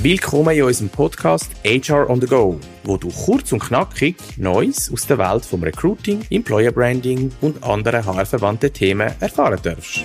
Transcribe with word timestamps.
Willkommen 0.00 0.56
in 0.56 0.62
unserem 0.62 0.90
Podcast 0.90 1.50
HR 1.64 2.08
on 2.08 2.20
the 2.20 2.26
Go, 2.28 2.60
wo 2.84 2.96
du 2.96 3.08
kurz 3.08 3.50
und 3.50 3.58
knackig 3.58 4.14
Neues 4.36 4.92
aus 4.92 5.08
der 5.08 5.18
Welt 5.18 5.44
vom 5.44 5.60
Recruiting, 5.64 6.24
Employer 6.30 6.70
Branding 6.70 7.32
und 7.40 7.60
anderen 7.64 8.06
HR-verwandten 8.06 8.72
Themen 8.72 9.12
erfahren 9.18 9.58
darfst. 9.60 10.04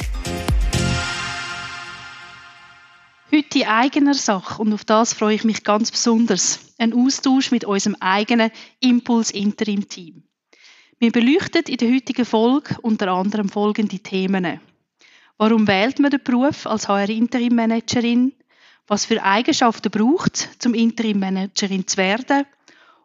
Heute 3.32 3.60
in 3.60 3.68
eigener 3.68 4.16
Sache 4.16 4.64
und 4.64 4.74
auf 4.74 4.84
das 4.84 5.14
freue 5.14 5.36
ich 5.36 5.44
mich 5.44 5.64
ganz 5.64 5.92
besonders. 5.92 6.74
Ein 6.80 6.94
Austausch 6.94 7.52
mit 7.52 7.64
unserem 7.64 7.96
eigenen 8.00 8.50
Impuls 8.80 9.30
Interim 9.30 9.88
Team. 9.88 10.24
Wir 10.98 11.12
beleuchten 11.12 11.66
in 11.68 11.78
der 11.78 11.94
heutigen 11.94 12.26
Folge 12.26 12.78
unter 12.82 13.10
anderem 13.10 13.48
folgende 13.48 14.00
Themen. 14.00 14.60
Warum 15.38 15.68
wählt 15.68 16.00
man 16.00 16.10
den 16.10 16.24
Beruf 16.24 16.66
als 16.66 16.88
HR 16.88 17.10
Interim 17.10 17.56
Managerin? 17.56 18.34
Was 18.88 19.06
für 19.06 19.24
Eigenschaften 19.24 19.90
braucht 19.90 20.36
es, 20.36 20.60
zum 20.60 20.74
Interim 20.74 21.20
Managerin 21.20 21.88
zu 21.88 21.96
werden? 21.96 22.46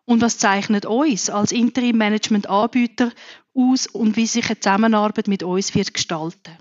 Und 0.05 0.20
was 0.23 0.38
zeichnet 0.38 0.86
uns 0.86 1.30
als 1.30 1.52
Interim 1.52 1.98
Management 1.98 2.48
Anbieter 2.48 3.12
aus 3.55 3.86
und 3.86 4.16
wie 4.16 4.27
sich 4.27 4.46
eine 4.46 4.59
Zusammenarbeit 4.59 5.28
mit 5.28 5.45
uns 5.45 5.77
wird 5.77 5.95
gestalten? 5.95 6.59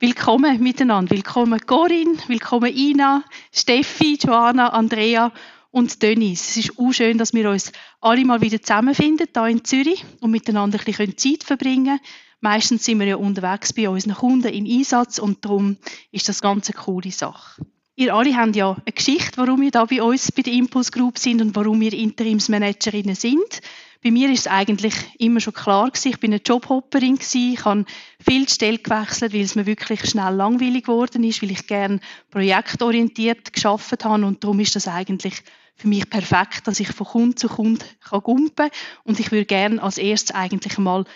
Willkommen 0.00 0.62
miteinander. 0.62 1.14
Willkommen 1.14 1.60
Corinne, 1.66 2.16
willkommen 2.26 2.74
Ina, 2.74 3.22
Steffi, 3.52 4.18
Joanna, 4.18 4.70
Andrea 4.70 5.30
und 5.70 6.02
Dennis. 6.02 6.50
Es 6.50 6.56
ist 6.56 6.78
auch 6.78 6.92
schön, 6.92 7.18
dass 7.18 7.34
wir 7.34 7.50
uns 7.50 7.70
alle 8.00 8.24
mal 8.24 8.40
wieder 8.40 8.62
zusammenfinden, 8.62 9.28
hier 9.34 9.46
in 9.46 9.64
Zürich 9.64 10.06
und 10.20 10.30
miteinander 10.30 10.78
ein 10.78 10.84
bisschen 10.86 11.18
Zeit 11.18 11.44
verbringen 11.44 11.98
können. 11.98 12.00
Meistens 12.40 12.84
sind 12.84 12.98
wir 12.98 13.06
ja 13.06 13.16
unterwegs 13.16 13.74
bei 13.74 13.90
unseren 13.90 14.14
Kunden 14.14 14.48
in 14.48 14.66
Einsatz 14.66 15.18
und 15.18 15.44
darum 15.44 15.76
ist 16.12 16.30
das 16.30 16.40
ganz 16.40 16.70
eine 16.70 16.82
coole 16.82 17.10
Sache. 17.10 17.62
Ihr 17.98 18.14
alle 18.14 18.36
habt 18.36 18.54
ja 18.54 18.72
eine 18.72 18.92
Geschichte, 18.92 19.38
warum 19.38 19.62
ihr 19.62 19.70
da 19.70 19.86
bei 19.86 20.02
uns 20.02 20.30
bei 20.30 20.42
der 20.42 20.52
Impulse 20.52 20.90
Group 20.90 21.18
sind 21.18 21.40
und 21.40 21.56
warum 21.56 21.80
ihr 21.80 21.94
Interimsmanagerinnen 21.94 23.14
sind. 23.14 23.62
Bei 24.04 24.10
mir 24.10 24.30
ist 24.30 24.40
es 24.40 24.46
eigentlich 24.48 24.94
immer 25.16 25.40
schon 25.40 25.54
klar 25.54 25.90
gewesen, 25.90 26.10
ich 26.10 26.20
bin 26.20 26.30
eine 26.30 26.42
Jobhopperin 26.44 27.14
gewesen, 27.14 27.54
ich 27.54 27.64
habe 27.64 27.86
viel 28.22 28.46
Stelle 28.50 28.76
gewechselt, 28.76 29.32
weil 29.32 29.40
es 29.40 29.54
mir 29.54 29.64
wirklich 29.64 30.04
schnell 30.04 30.34
langweilig 30.34 30.84
geworden 30.84 31.24
ist, 31.24 31.42
weil 31.42 31.52
ich 31.52 31.66
gerne 31.66 32.00
projektorientiert 32.30 33.54
geschafft 33.54 34.04
habe 34.04 34.26
und 34.26 34.44
darum 34.44 34.60
ist 34.60 34.76
das 34.76 34.88
eigentlich 34.88 35.42
für 35.74 35.88
mich 35.88 36.10
perfekt, 36.10 36.66
dass 36.66 36.80
ich 36.80 36.88
von 36.88 37.06
Kunde 37.06 37.36
zu 37.36 37.48
Kunde 37.48 37.84
kann 38.00 38.20
gumpen 38.20 38.68
und 39.04 39.20
ich 39.20 39.32
würde 39.32 39.46
gerne 39.46 39.82
als 39.82 39.96
erstes 39.96 40.34
eigentlich 40.34 40.76
mal 40.76 41.06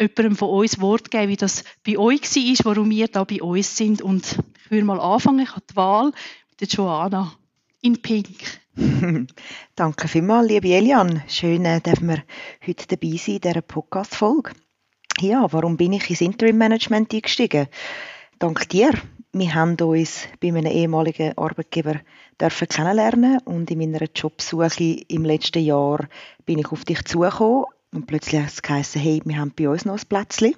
jemandem 0.00 0.36
von 0.36 0.50
uns 0.50 0.80
Wort 0.80 1.10
geben, 1.10 1.30
wie 1.30 1.36
das 1.36 1.64
bei 1.84 1.98
euch 1.98 2.22
war, 2.22 2.64
warum 2.66 2.90
wir 2.90 3.08
da 3.08 3.24
bei 3.24 3.42
uns 3.42 3.76
sind. 3.76 4.00
Und 4.00 4.38
ich 4.68 4.72
würde 4.72 4.84
mal 4.84 5.00
anfangen, 5.00 5.38
ich 5.38 5.50
habe 5.52 5.64
die 5.70 5.76
Wahl 5.76 6.12
mit 6.50 6.60
der 6.60 6.68
Joanna 6.68 7.32
in 7.80 8.02
Pink. 8.02 8.60
Danke 9.74 10.08
vielmals, 10.08 10.46
liebe 10.46 10.68
Elian. 10.68 11.22
Schön, 11.26 11.64
äh, 11.64 11.80
dass 11.80 12.02
wir 12.02 12.22
heute 12.66 12.86
dabei 12.86 13.16
sein 13.16 13.36
in 13.36 13.40
dieser 13.40 13.62
Podcast-Folge. 13.62 14.50
Ja, 15.20 15.50
warum 15.54 15.78
bin 15.78 15.94
ich 15.94 16.10
ins 16.10 16.20
Interim-Management 16.20 17.14
eingestiegen? 17.14 17.68
Dank 18.38 18.68
dir. 18.68 18.90
Wir 19.32 19.54
haben 19.54 19.74
uns 19.80 20.28
bei 20.38 20.48
einem 20.48 20.66
ehemaligen 20.66 21.38
Arbeitgeber 21.38 22.00
dürfen 22.38 22.68
kennenlernen 22.68 23.38
und 23.46 23.70
in 23.70 23.78
meiner 23.78 24.06
Jobsuche 24.14 25.02
im 25.08 25.24
letzten 25.24 25.64
Jahr 25.64 26.06
bin 26.44 26.58
ich 26.58 26.70
auf 26.70 26.84
dich 26.84 27.02
zugekommen 27.06 27.64
und 27.94 28.06
plötzlich 28.06 28.42
hat 28.42 28.50
es 28.50 28.60
geheißen, 28.60 29.00
hey, 29.00 29.22
wir 29.24 29.38
haben 29.38 29.54
bei 29.56 29.70
uns 29.70 29.86
noch 29.86 29.98
ein 29.98 30.06
Plätzchen. 30.06 30.54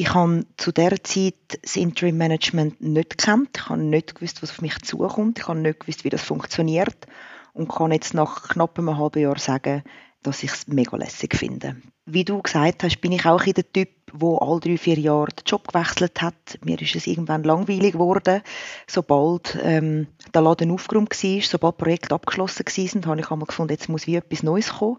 Ich 0.00 0.14
habe 0.14 0.46
zu 0.56 0.70
dieser 0.70 1.02
Zeit 1.02 1.58
das 1.60 1.74
Interim 1.74 2.16
Management 2.18 2.80
nicht 2.80 3.18
gekannt. 3.18 3.48
Ich 3.56 3.68
habe 3.68 3.82
nicht 3.82 4.14
gewusst, 4.14 4.44
was 4.44 4.50
auf 4.50 4.62
mich 4.62 4.78
zukommt. 4.82 5.40
Ich 5.40 5.48
habe 5.48 5.58
nicht 5.58 5.80
gewusst, 5.80 6.04
wie 6.04 6.08
das 6.08 6.22
funktioniert. 6.22 7.08
Und 7.52 7.68
kann 7.68 7.90
jetzt 7.90 8.14
nach 8.14 8.50
knapp 8.50 8.78
einem 8.78 8.96
halben 8.96 9.20
Jahr 9.20 9.40
sagen, 9.40 9.82
dass 10.22 10.44
ich 10.44 10.52
es 10.52 10.68
mega 10.68 10.96
lässig 10.96 11.34
finde. 11.34 11.82
Wie 12.06 12.24
du 12.24 12.40
gesagt 12.40 12.84
hast, 12.84 13.00
bin 13.00 13.10
ich 13.10 13.26
auch 13.26 13.42
der 13.42 13.72
Typ, 13.72 13.88
wo 14.12 14.38
alle 14.38 14.60
drei, 14.60 14.78
vier 14.78 15.00
Jahre 15.00 15.32
den 15.32 15.44
Job 15.44 15.66
gewechselt 15.66 16.22
hat. 16.22 16.60
Mir 16.64 16.80
ist 16.80 16.94
es 16.94 17.08
irgendwann 17.08 17.42
langweilig 17.42 17.94
geworden. 17.94 18.42
Sobald 18.86 19.58
ähm, 19.64 20.06
der 20.32 20.42
Laden 20.42 20.70
aufgeräumt 20.70 21.10
war, 21.10 21.42
sobald 21.42 21.76
Projekte 21.76 22.14
abgeschlossen 22.14 22.64
waren, 22.64 23.06
habe 23.06 23.20
ich 23.20 23.30
einmal 23.32 23.46
gefunden, 23.48 23.72
jetzt 23.72 23.88
muss 23.88 24.06
wie 24.06 24.14
etwas 24.14 24.44
Neues 24.44 24.74
kommen. 24.74 24.98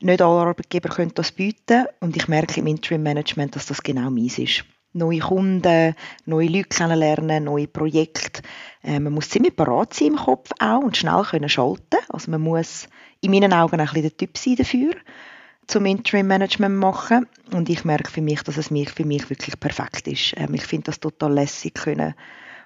Nicht 0.00 0.22
alle 0.22 0.40
Arbeitgeber 0.40 0.88
können 0.90 1.12
das 1.14 1.32
bieten 1.32 1.86
und 2.00 2.16
ich 2.16 2.28
merke 2.28 2.60
im 2.60 2.68
Interim 2.68 3.02
Management, 3.02 3.56
dass 3.56 3.66
das 3.66 3.82
genau 3.82 4.10
meins 4.10 4.38
ist. 4.38 4.64
Neue 4.92 5.18
Kunden, 5.18 5.94
neue 6.24 6.48
Leute 6.48 6.68
kennenlernen, 6.68 7.44
neue 7.44 7.66
Projekte. 7.66 8.42
Äh, 8.82 9.00
man 9.00 9.12
muss 9.12 9.28
ziemlich 9.28 9.56
parat 9.56 9.92
sein 9.94 10.08
im 10.08 10.16
Kopf 10.16 10.50
auch 10.60 10.80
und 10.80 10.96
schnell 10.96 11.22
können 11.24 11.48
schalten. 11.48 11.98
Also 12.08 12.30
man 12.30 12.40
muss 12.40 12.88
in 13.20 13.32
meinen 13.32 13.52
Augen 13.52 13.80
ein 13.80 13.86
bisschen 13.86 14.02
der 14.02 14.16
Typ 14.16 14.38
sein 14.38 14.56
dafür, 14.56 14.94
zum 15.66 15.84
Interim 15.84 16.28
Management 16.28 16.76
machen. 16.76 17.26
Und 17.52 17.68
ich 17.68 17.84
merke 17.84 18.10
für 18.10 18.22
mich, 18.22 18.42
dass 18.42 18.56
es 18.56 18.68
für 18.68 19.04
mich 19.04 19.28
wirklich 19.28 19.58
perfekt 19.58 20.06
ist. 20.06 20.34
Ähm, 20.36 20.54
ich 20.54 20.64
finde 20.64 20.84
das 20.84 21.00
total 21.00 21.34
lässig 21.34 21.74
können 21.74 22.14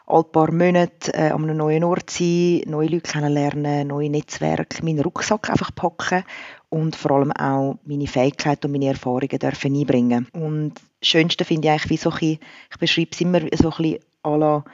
alle 0.04 0.25
paar 0.25 0.50
Monate 0.53 1.14
äh, 1.14 1.31
an 1.31 1.44
einem 1.44 1.56
neuen 1.56 1.84
Ort 1.84 2.10
sein, 2.10 2.62
neue 2.66 2.88
Leute 2.88 3.12
kennenlernen, 3.12 3.88
neue 3.88 4.10
Netzwerke, 4.10 4.84
meinen 4.84 5.00
Rucksack 5.00 5.49
einfach 5.49 5.75
packen 5.75 6.25
und 6.72 6.97
vor 6.97 7.10
allem 7.10 7.33
auch 7.33 7.78
meine 7.84 8.06
Fähigkeiten 8.06 8.66
und 8.66 8.72
meine 8.72 8.87
Erfahrungen 8.87 9.38
dürfen 9.38 9.77
einbringen. 9.77 10.27
Und 10.33 10.72
das 11.00 11.09
Schönste 11.09 11.44
finde 11.44 11.69
ich 11.69 11.72
eigentlich, 11.72 11.91
wie 11.91 11.97
so 11.99 12.10
ein 12.10 12.19
bisschen, 12.19 12.38
ich 12.71 12.78
beschreibe 12.78 13.10
es 13.12 13.21
immer 13.21 13.41
so 13.41 13.47
ein 13.47 13.77
bisschen 13.77 13.99
à 14.22 14.38
la, 14.38 14.65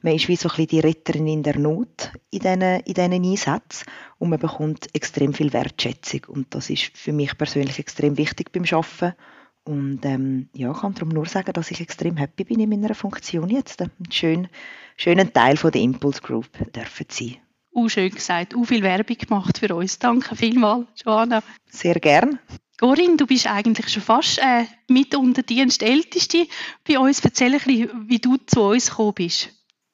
man 0.00 0.14
ist 0.14 0.28
wie 0.28 0.36
so 0.36 0.48
ein 0.48 0.54
bisschen 0.54 0.68
die 0.68 0.80
Retterin 0.80 1.26
in 1.26 1.42
der 1.42 1.58
Not 1.58 2.12
in 2.30 2.38
diesen, 2.38 2.62
in 2.62 2.94
diesen 2.94 3.12
Einsätzen 3.12 3.86
und 4.18 4.30
man 4.30 4.38
bekommt 4.38 4.94
extrem 4.94 5.34
viel 5.34 5.52
Wertschätzung 5.52 6.20
und 6.28 6.54
das 6.54 6.70
ist 6.70 6.96
für 6.96 7.12
mich 7.12 7.36
persönlich 7.36 7.80
extrem 7.80 8.16
wichtig 8.16 8.52
beim 8.52 8.62
Arbeiten 8.70 9.16
und 9.64 10.04
ähm, 10.04 10.50
ja, 10.52 10.72
kann 10.72 10.94
darum 10.94 11.08
nur 11.08 11.26
sagen, 11.26 11.52
dass 11.54 11.72
ich 11.72 11.80
extrem 11.80 12.16
happy 12.16 12.44
bin 12.44 12.60
in 12.60 12.70
meiner 12.70 12.94
Funktion 12.94 13.50
jetzt. 13.50 13.82
Ein 13.82 13.90
schön, 14.10 14.48
schönen 14.96 15.32
Teil 15.32 15.56
von 15.56 15.72
der 15.72 15.82
Impulse 15.82 16.22
Group 16.22 16.46
dürfen 16.72 17.06
sein. 17.10 17.36
Uh, 17.78 17.88
schön 17.88 18.10
gesagt, 18.10 18.56
uh, 18.56 18.64
viel 18.64 18.82
Werbung 18.82 19.16
gemacht 19.16 19.58
für 19.58 19.72
uns. 19.72 20.00
Danke 20.00 20.34
vielmals, 20.34 20.88
Joanna. 21.04 21.44
Sehr 21.70 21.94
gern. 22.00 22.40
Corinne, 22.76 23.16
du 23.16 23.24
bist 23.24 23.46
eigentlich 23.46 23.88
schon 23.88 24.02
fast 24.02 24.40
äh, 24.40 24.64
mit 24.88 25.14
unter 25.14 25.44
Dienstälteste 25.44 26.48
bei 26.84 26.98
uns. 26.98 27.20
Erzähl 27.20 27.54
ein 27.54 27.60
bisschen, 27.60 28.08
wie 28.08 28.18
du 28.18 28.36
zu 28.38 28.62
uns 28.62 28.90
gekommen 28.90 29.14
bist. 29.14 29.50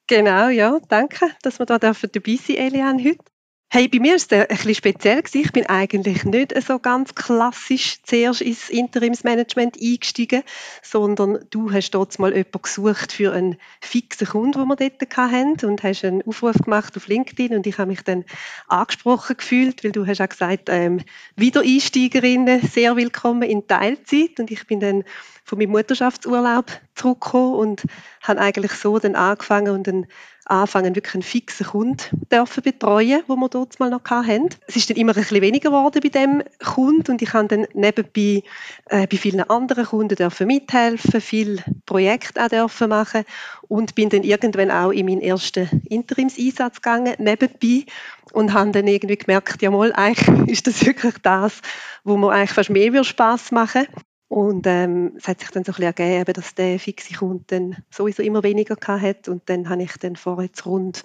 Genau, 0.07 0.49
ja, 0.49 0.79
danke, 0.89 1.29
dass 1.43 1.59
wir 1.59 1.67
da 1.67 1.77
dabei 1.77 1.93
sein 1.93 2.09
dürfen, 2.11 2.55
Eliane, 2.55 3.03
heute. 3.03 3.34
Hey, 3.67 3.89
bei 3.89 3.99
mir 3.99 4.11
war 4.11 4.15
es 4.15 4.31
ein 4.31 4.47
bisschen 4.47 4.75
speziell. 4.75 5.23
Ich 5.33 5.51
bin 5.51 5.65
eigentlich 5.65 6.23
nicht 6.23 6.53
so 6.63 6.79
ganz 6.79 7.13
klassisch 7.13 7.97
zuerst 8.03 8.41
ins 8.41 8.69
Interimsmanagement 8.69 9.75
eingestiegen, 9.81 10.43
sondern 10.81 11.39
du 11.49 11.73
hast 11.73 11.91
dort 11.91 12.17
mal 12.19 12.31
jemanden 12.31 12.61
gesucht 12.61 13.11
für 13.11 13.33
einen 13.33 13.57
fixen 13.81 14.27
Kunden, 14.27 14.59
den 14.59 14.67
wir 14.69 14.75
dort 14.77 15.17
hatten 15.17 15.65
und 15.65 15.83
hast 15.83 16.05
einen 16.05 16.21
Aufruf 16.25 16.55
gemacht 16.63 16.95
auf 16.95 17.07
LinkedIn 17.07 17.53
und 17.53 17.67
ich 17.67 17.77
habe 17.77 17.89
mich 17.89 18.03
dann 18.03 18.23
angesprochen 18.67 19.35
gefühlt, 19.35 19.83
weil 19.83 19.91
du 19.91 20.05
hast 20.05 20.21
auch 20.21 20.29
gesagt, 20.29 20.69
ähm, 20.69 21.01
Wiedereinsteigerinnen 21.35 22.61
sehr 22.61 22.95
willkommen 22.95 23.43
in 23.43 23.67
Teilzeit 23.67 24.39
und 24.39 24.51
ich 24.51 24.65
bin 24.67 24.79
dann 24.79 25.03
von 25.43 25.57
meinem 25.57 25.71
Mutterschaftsurlaub 25.71 26.71
zurückgekommen 26.95 27.55
und 27.55 27.83
habe 28.21 28.39
eigentlich 28.39 28.71
so 28.71 28.99
dann 28.99 29.15
angefangen 29.15 29.73
und 29.73 29.87
dann 29.87 30.07
anfangen, 30.45 30.95
wirklich 30.95 31.15
einen 31.15 31.23
fixen 31.23 31.65
Kunden 31.65 31.97
dürfen 32.31 32.63
betreuen, 32.63 33.23
wo 33.27 33.35
wir 33.35 33.49
dort 33.49 33.79
mal 33.79 33.89
noch 33.89 34.03
hatten. 34.05 34.49
Es 34.67 34.75
ist 34.75 34.89
dann 34.89 34.97
immer 34.97 35.11
ein 35.13 35.21
bisschen 35.21 35.41
weniger 35.41 35.69
geworden 35.69 35.99
bei 36.01 36.09
dem 36.09 36.43
Kunden 36.63 37.11
und 37.11 37.21
ich 37.21 37.33
habe 37.33 37.47
dann 37.47 37.67
nebenbei 37.73 38.43
äh, 38.89 39.07
bei 39.07 39.17
vielen 39.17 39.41
anderen 39.41 39.85
Kunden 39.85 40.15
dürfen 40.15 40.47
mithelfen, 40.47 41.19
viel 41.19 41.63
Projekte 41.85 42.43
auch 42.43 42.49
dürfen 42.49 42.89
machen 42.89 43.25
und 43.67 43.95
bin 43.95 44.09
dann 44.09 44.23
irgendwann 44.23 44.71
auch 44.71 44.91
in 44.91 45.07
meinen 45.07 45.21
ersten 45.21 45.81
Interimseinsatz 45.89 46.81
gegangen, 46.81 47.15
nebenbei 47.17 47.85
und 48.33 48.53
habe 48.53 48.71
dann 48.71 48.87
irgendwie 48.87 49.17
gemerkt, 49.17 49.61
ja 49.61 49.71
mal, 49.71 49.93
eigentlich 49.93 50.49
ist 50.49 50.67
das 50.67 50.85
wirklich 50.85 51.15
das, 51.23 51.61
wo 52.03 52.17
mir 52.17 52.31
eigentlich 52.31 52.51
fast 52.51 52.69
mehr 52.69 53.03
Spaß 53.03 53.51
machen 53.51 53.87
und 54.27 54.65
ähm, 54.65 55.13
es 55.17 55.27
hat 55.27 55.39
sich 55.39 55.51
dann 55.51 55.63
so 55.63 55.71
ein 55.71 55.75
bisschen 55.75 56.07
ergeben, 56.07 56.33
dass 56.33 56.55
der 56.55 56.79
fixe 56.79 57.13
Kunde 57.13 57.43
dann 57.47 57.77
sowieso 57.91 58.23
immer 58.23 58.43
weniger 58.43 58.75
hat. 58.87 59.27
Und 59.27 59.49
dann 59.49 59.69
habe 59.69 59.83
ich 59.83 59.97
dann 59.97 60.15
vor 60.15 60.41
jetzt 60.41 60.65
rund 60.65 61.03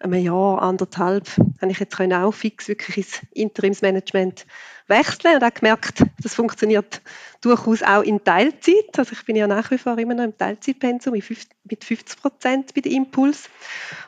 einem 0.00 0.24
Jahr, 0.24 0.60
anderthalb, 0.60 1.28
habe 1.60 1.70
ich 1.70 1.78
jetzt 1.78 2.00
auch 2.00 2.32
fix 2.32 2.66
wirklich 2.66 2.96
ins 2.96 3.20
Interimsmanagement 3.32 4.46
wechseln 4.88 5.36
und 5.36 5.44
auch 5.44 5.54
gemerkt, 5.54 6.02
das 6.22 6.34
funktioniert 6.34 7.00
durchaus 7.40 7.82
auch 7.82 8.02
in 8.02 8.22
Teilzeit. 8.22 8.96
Also 8.96 9.12
ich 9.12 9.24
bin 9.24 9.36
ja 9.36 9.46
nach 9.46 9.70
wie 9.70 9.78
vor 9.78 9.98
immer 9.98 10.14
noch 10.14 10.24
im 10.24 10.36
Teilzeitpensum 10.36 11.14
mit 11.14 11.84
50 11.84 12.20
Prozent 12.20 12.74
bei 12.74 12.80
der 12.80 12.92
Impuls. 12.92 13.48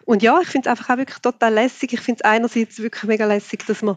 Und 0.04 0.22
ja, 0.22 0.40
ich 0.40 0.48
finde 0.48 0.68
es 0.68 0.70
einfach 0.70 0.94
auch 0.94 0.98
wirklich 0.98 1.18
total 1.18 1.54
lässig. 1.54 1.92
Ich 1.92 2.00
finde 2.00 2.20
es 2.22 2.30
einerseits 2.30 2.78
wirklich 2.80 3.04
mega 3.04 3.26
lässig, 3.26 3.66
dass 3.66 3.82
man 3.82 3.96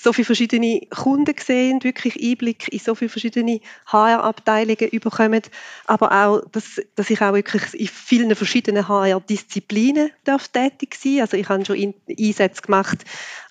so 0.00 0.12
viele 0.12 0.26
verschiedene 0.26 0.82
Kunden 0.90 1.34
sehen, 1.44 1.82
wirklich 1.82 2.22
Einblick 2.22 2.68
in 2.68 2.78
so 2.78 2.94
viele 2.94 3.08
verschiedene 3.08 3.60
HR-Abteilungen 3.86 4.88
überkommen, 4.90 5.42
aber 5.86 6.12
auch, 6.12 6.42
dass, 6.52 6.80
dass 6.94 7.10
ich 7.10 7.20
auch 7.20 7.34
wirklich 7.34 7.74
in 7.74 7.88
vielen 7.88 8.34
verschiedenen 8.36 8.86
HR-Disziplinen 8.86 10.10
tätig 10.52 10.94
sein 10.94 11.22
Also 11.22 11.36
ich 11.36 11.48
habe 11.48 11.64
schon 11.64 11.94
Einsätze 12.08 12.62
gemacht 12.62 12.98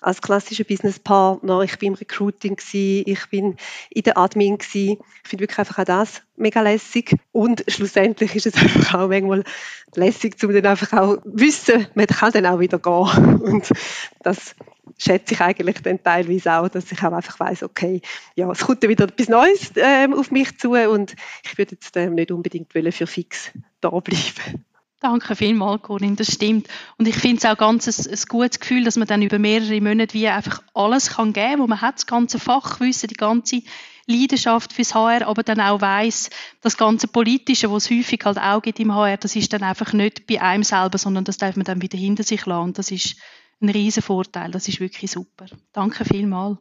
als 0.00 0.22
klassischer 0.22 0.64
Businesspartner, 0.64 1.62
ich 1.62 1.78
bin 1.78 1.88
im 1.88 1.94
Recruiting 1.94 2.56
gewesen, 2.56 3.04
ich 3.06 3.26
bin 3.30 3.56
in 3.90 4.02
der 4.02 4.18
Admin 4.18 4.58
gewesen. 4.58 4.98
Ich 5.24 5.28
finde 5.28 5.42
wirklich 5.42 5.58
einfach 5.58 5.78
auch 5.78 5.84
das 5.84 6.22
mega 6.36 6.60
lässig 6.60 7.16
und 7.32 7.64
schlussendlich 7.68 8.34
ist 8.36 8.46
es 8.46 8.54
einfach 8.62 9.00
auch 9.00 9.08
manchmal 9.08 9.44
lässig, 9.94 10.36
um 10.44 10.52
dann 10.52 10.66
einfach 10.66 10.92
auch 10.92 11.18
wissen, 11.24 11.86
man 11.94 12.06
kann 12.06 12.32
dann 12.32 12.46
auch 12.46 12.60
wieder 12.60 12.78
gehen 12.78 13.40
und 13.40 13.70
das 14.22 14.54
schätze 14.96 15.34
ich 15.34 15.40
eigentlich 15.40 15.82
dann 15.82 16.02
teilweise 16.02 16.52
auch, 16.52 16.68
dass 16.68 16.90
ich 16.90 17.02
auch 17.02 17.12
einfach 17.12 17.38
weiß, 17.38 17.62
okay, 17.62 18.00
ja, 18.34 18.50
es 18.50 18.60
kommt 18.60 18.82
wieder 18.82 19.04
etwas 19.04 19.28
Neues 19.28 19.72
ähm, 19.76 20.14
auf 20.14 20.30
mich 20.30 20.58
zu 20.58 20.72
und 20.72 21.14
ich 21.44 21.58
würde 21.58 21.72
jetzt 21.72 21.96
ähm, 21.96 22.14
nicht 22.14 22.30
unbedingt 22.30 22.72
für 22.72 23.06
fix 23.06 23.50
da 23.80 23.90
bleiben. 23.90 24.64
Danke 25.00 25.36
vielmals, 25.36 25.82
Corinne, 25.82 26.16
das 26.16 26.32
stimmt. 26.32 26.66
Und 26.96 27.06
ich 27.06 27.14
finde 27.14 27.36
es 27.36 27.44
auch 27.44 27.56
ganz 27.56 27.86
ein, 27.86 28.12
ein, 28.12 28.18
gutes 28.28 28.58
Gefühl, 28.58 28.82
dass 28.82 28.96
man 28.96 29.06
dann 29.06 29.22
über 29.22 29.38
mehrere 29.38 29.80
Monate 29.80 30.12
wie 30.14 30.26
einfach 30.26 30.60
alles 30.74 31.10
kann 31.10 31.32
geben 31.32 31.50
kann, 31.50 31.60
wo 31.60 31.66
man 31.68 31.80
hat 31.80 31.96
das 31.96 32.06
ganze 32.06 32.40
Fachwissen, 32.40 33.08
die 33.08 33.14
ganze 33.14 33.62
Leidenschaft 34.06 34.72
fürs 34.72 34.94
HR, 34.94 35.28
aber 35.28 35.44
dann 35.44 35.60
auch 35.60 35.80
weiß, 35.80 36.30
das 36.62 36.76
ganze 36.76 37.06
Politische, 37.06 37.70
was 37.70 37.84
es 37.84 37.90
häufig 37.96 38.20
halt 38.24 38.38
auch 38.38 38.60
gibt 38.60 38.80
im 38.80 38.92
HR, 38.92 39.18
das 39.18 39.36
ist 39.36 39.52
dann 39.52 39.62
einfach 39.62 39.92
nicht 39.92 40.26
bei 40.26 40.42
einem 40.42 40.64
selber, 40.64 40.98
sondern 40.98 41.24
das 41.24 41.36
darf 41.36 41.54
man 41.54 41.64
dann 41.64 41.82
wieder 41.82 41.98
hinter 41.98 42.24
sich 42.24 42.44
lassen. 42.46 42.64
Und 42.64 42.78
das 42.78 42.90
ist 42.90 43.16
ein 43.60 43.68
riesen 43.68 44.02
Vorteil. 44.02 44.50
Das 44.50 44.66
ist 44.66 44.80
wirklich 44.80 45.10
super. 45.10 45.46
Danke 45.72 46.04
vielmals. 46.04 46.58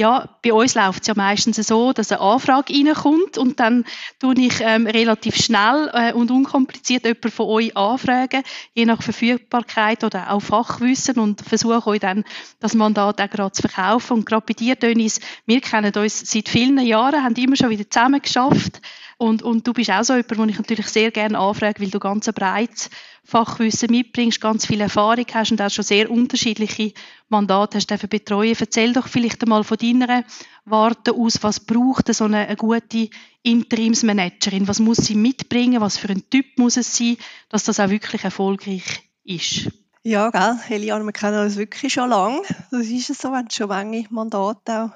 Ja, 0.00 0.30
bei 0.40 0.54
uns 0.54 0.76
läuft 0.76 1.02
es 1.02 1.08
ja 1.08 1.14
meistens 1.14 1.56
so, 1.56 1.92
dass 1.92 2.10
eine 2.10 2.22
Anfrage 2.22 2.72
reinkommt 2.72 3.36
und 3.36 3.60
dann 3.60 3.84
tue 4.18 4.34
ich 4.38 4.62
ähm, 4.62 4.86
relativ 4.86 5.36
schnell 5.36 5.90
äh, 5.92 6.14
und 6.14 6.30
unkompliziert 6.30 7.04
jemanden 7.04 7.30
von 7.30 7.46
euch 7.46 7.76
anfragen, 7.76 8.42
je 8.72 8.86
nach 8.86 9.02
Verfügbarkeit 9.02 10.02
oder 10.02 10.30
auch 10.30 10.40
Fachwissen 10.40 11.18
und 11.18 11.42
versuche 11.42 11.86
euch 11.86 12.00
dann 12.00 12.24
das 12.60 12.72
Mandat 12.72 13.20
auch 13.20 13.28
gerade 13.28 13.52
zu 13.52 13.60
verkaufen. 13.60 14.14
Und 14.14 14.24
gerade 14.24 14.46
bei 14.46 14.54
dir, 14.54 14.74
Dennis, 14.74 15.20
wir 15.44 15.60
kennen 15.60 15.92
uns 15.94 16.20
seit 16.20 16.48
vielen 16.48 16.78
Jahren, 16.78 17.22
haben 17.22 17.34
immer 17.34 17.56
schon 17.56 17.68
wieder 17.68 17.90
zusammen 17.90 18.22
geschafft 18.22 18.80
und, 19.18 19.42
und 19.42 19.66
du 19.66 19.74
bist 19.74 19.90
auch 19.90 20.02
so 20.02 20.14
jemand, 20.14 20.30
den 20.30 20.48
ich 20.48 20.56
natürlich 20.56 20.86
sehr 20.86 21.10
gerne 21.10 21.38
anfrage, 21.38 21.82
weil 21.82 21.90
du 21.90 21.98
ganz 21.98 22.26
ein 22.26 22.32
breites 22.32 22.88
Fachwissen 23.30 23.92
mitbringst, 23.92 24.40
ganz 24.40 24.66
viel 24.66 24.80
Erfahrung 24.80 25.24
hast 25.32 25.52
und 25.52 25.62
auch 25.62 25.70
schon 25.70 25.84
sehr 25.84 26.10
unterschiedliche 26.10 26.92
Mandate 27.28 27.76
hast 27.76 27.88
dürfen 27.88 28.08
betreuen. 28.08 28.56
Erzähl 28.58 28.92
doch 28.92 29.06
vielleicht 29.06 29.40
einmal 29.42 29.62
von 29.62 29.78
deiner 29.78 30.24
Warte 30.64 31.12
aus, 31.12 31.40
was 31.42 31.60
braucht 31.60 32.12
so 32.12 32.24
eine, 32.24 32.48
eine 32.48 32.56
gute 32.56 33.08
Interimsmanagerin? 33.44 34.66
Was 34.66 34.80
muss 34.80 34.98
sie 34.98 35.14
mitbringen? 35.14 35.80
Was 35.80 35.96
für 35.96 36.08
ein 36.08 36.28
Typ 36.28 36.58
muss 36.58 36.76
es 36.76 36.96
sein, 36.96 37.18
dass 37.48 37.62
das 37.62 37.78
auch 37.78 37.88
wirklich 37.88 38.24
erfolgreich 38.24 39.08
ist? 39.22 39.68
Ja, 40.02 40.30
gell, 40.30 40.56
Eliane, 40.68 41.04
wir 41.04 41.12
kennen 41.12 41.40
uns 41.40 41.56
wirklich 41.56 41.92
schon 41.92 42.10
lange. 42.10 42.42
Das 42.72 42.86
ist 42.86 43.10
es 43.10 43.18
so, 43.18 43.30
wenn 43.30 43.48
schon 43.48 43.68
manche 43.68 44.06
Mandate 44.10 44.84
auch 44.84 44.90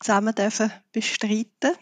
zusammen 0.00 0.34
dürfen 0.34 0.70
bestreiten 0.92 1.74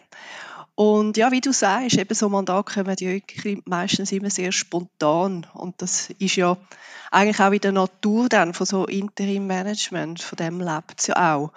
und 0.79 1.17
ja, 1.17 1.29
wie 1.33 1.41
du 1.41 1.51
sagst, 1.51 1.97
eben 1.97 2.15
so 2.15 2.29
Mandate 2.29 2.73
kommen 2.73 2.95
ja 2.97 3.19
meistens 3.65 4.13
immer 4.13 4.29
sehr 4.29 4.53
spontan. 4.53 5.45
Und 5.53 5.81
das 5.81 6.09
ist 6.19 6.37
ja 6.37 6.55
eigentlich 7.11 7.41
auch 7.41 7.51
in 7.51 7.59
der 7.59 7.73
Natur 7.73 8.29
dann 8.29 8.53
von 8.53 8.65
so 8.65 8.85
Interim-Management, 8.85 10.21
von 10.21 10.37
dem 10.37 10.61
lebt 10.61 11.01
es 11.01 11.07
ja 11.07 11.35
auch. 11.35 11.51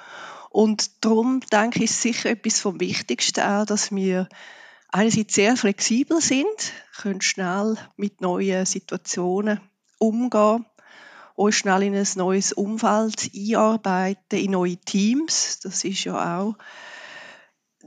Und 0.50 1.04
darum 1.04 1.38
denke 1.52 1.78
ich, 1.78 1.84
ist 1.84 2.02
sicher 2.02 2.30
etwas 2.30 2.58
vom 2.58 2.80
Wichtigsten 2.80 3.42
auch, 3.42 3.64
dass 3.64 3.92
wir 3.92 4.28
einerseits 4.88 5.34
sehr 5.34 5.56
flexibel 5.56 6.20
sind, 6.20 6.72
können 7.00 7.20
schnell 7.20 7.76
mit 7.94 8.22
neuen 8.22 8.66
Situationen 8.66 9.60
umgehen, 9.98 10.66
uns 11.36 11.54
schnell 11.54 11.84
in 11.84 11.94
ein 11.94 12.08
neues 12.16 12.52
Umfeld 12.52 13.30
einarbeiten, 13.32 14.40
in 14.40 14.50
neue 14.50 14.78
Teams. 14.78 15.60
Das 15.60 15.84
ist 15.84 16.02
ja 16.02 16.40
auch 16.40 16.56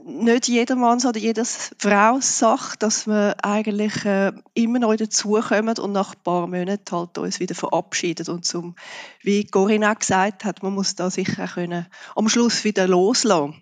nicht 0.06 0.46
jedermanns 0.46 1.04
oder 1.04 1.18
jedes 1.18 1.74
Frau 1.78 2.20
Sache, 2.20 2.76
dass 2.78 3.08
wir 3.08 3.34
eigentlich 3.42 4.04
äh, 4.04 4.32
immer 4.54 4.78
neu 4.78 4.96
dazukommen 4.96 5.76
und 5.78 5.92
nach 5.92 6.14
ein 6.14 6.22
paar 6.22 6.46
Monaten 6.46 6.96
halt 6.96 7.18
uns 7.18 7.40
wieder 7.40 7.56
verabschieden. 7.56 8.28
Und 8.28 8.44
zum, 8.44 8.76
wie 9.22 9.44
Corinna 9.44 9.94
gesagt 9.94 10.44
hat, 10.44 10.62
man 10.62 10.74
muss 10.74 10.94
da 10.94 11.10
sicher 11.10 11.48
können 11.48 11.86
am 12.14 12.28
Schluss 12.28 12.62
wieder 12.62 12.86
loslassen. 12.86 13.60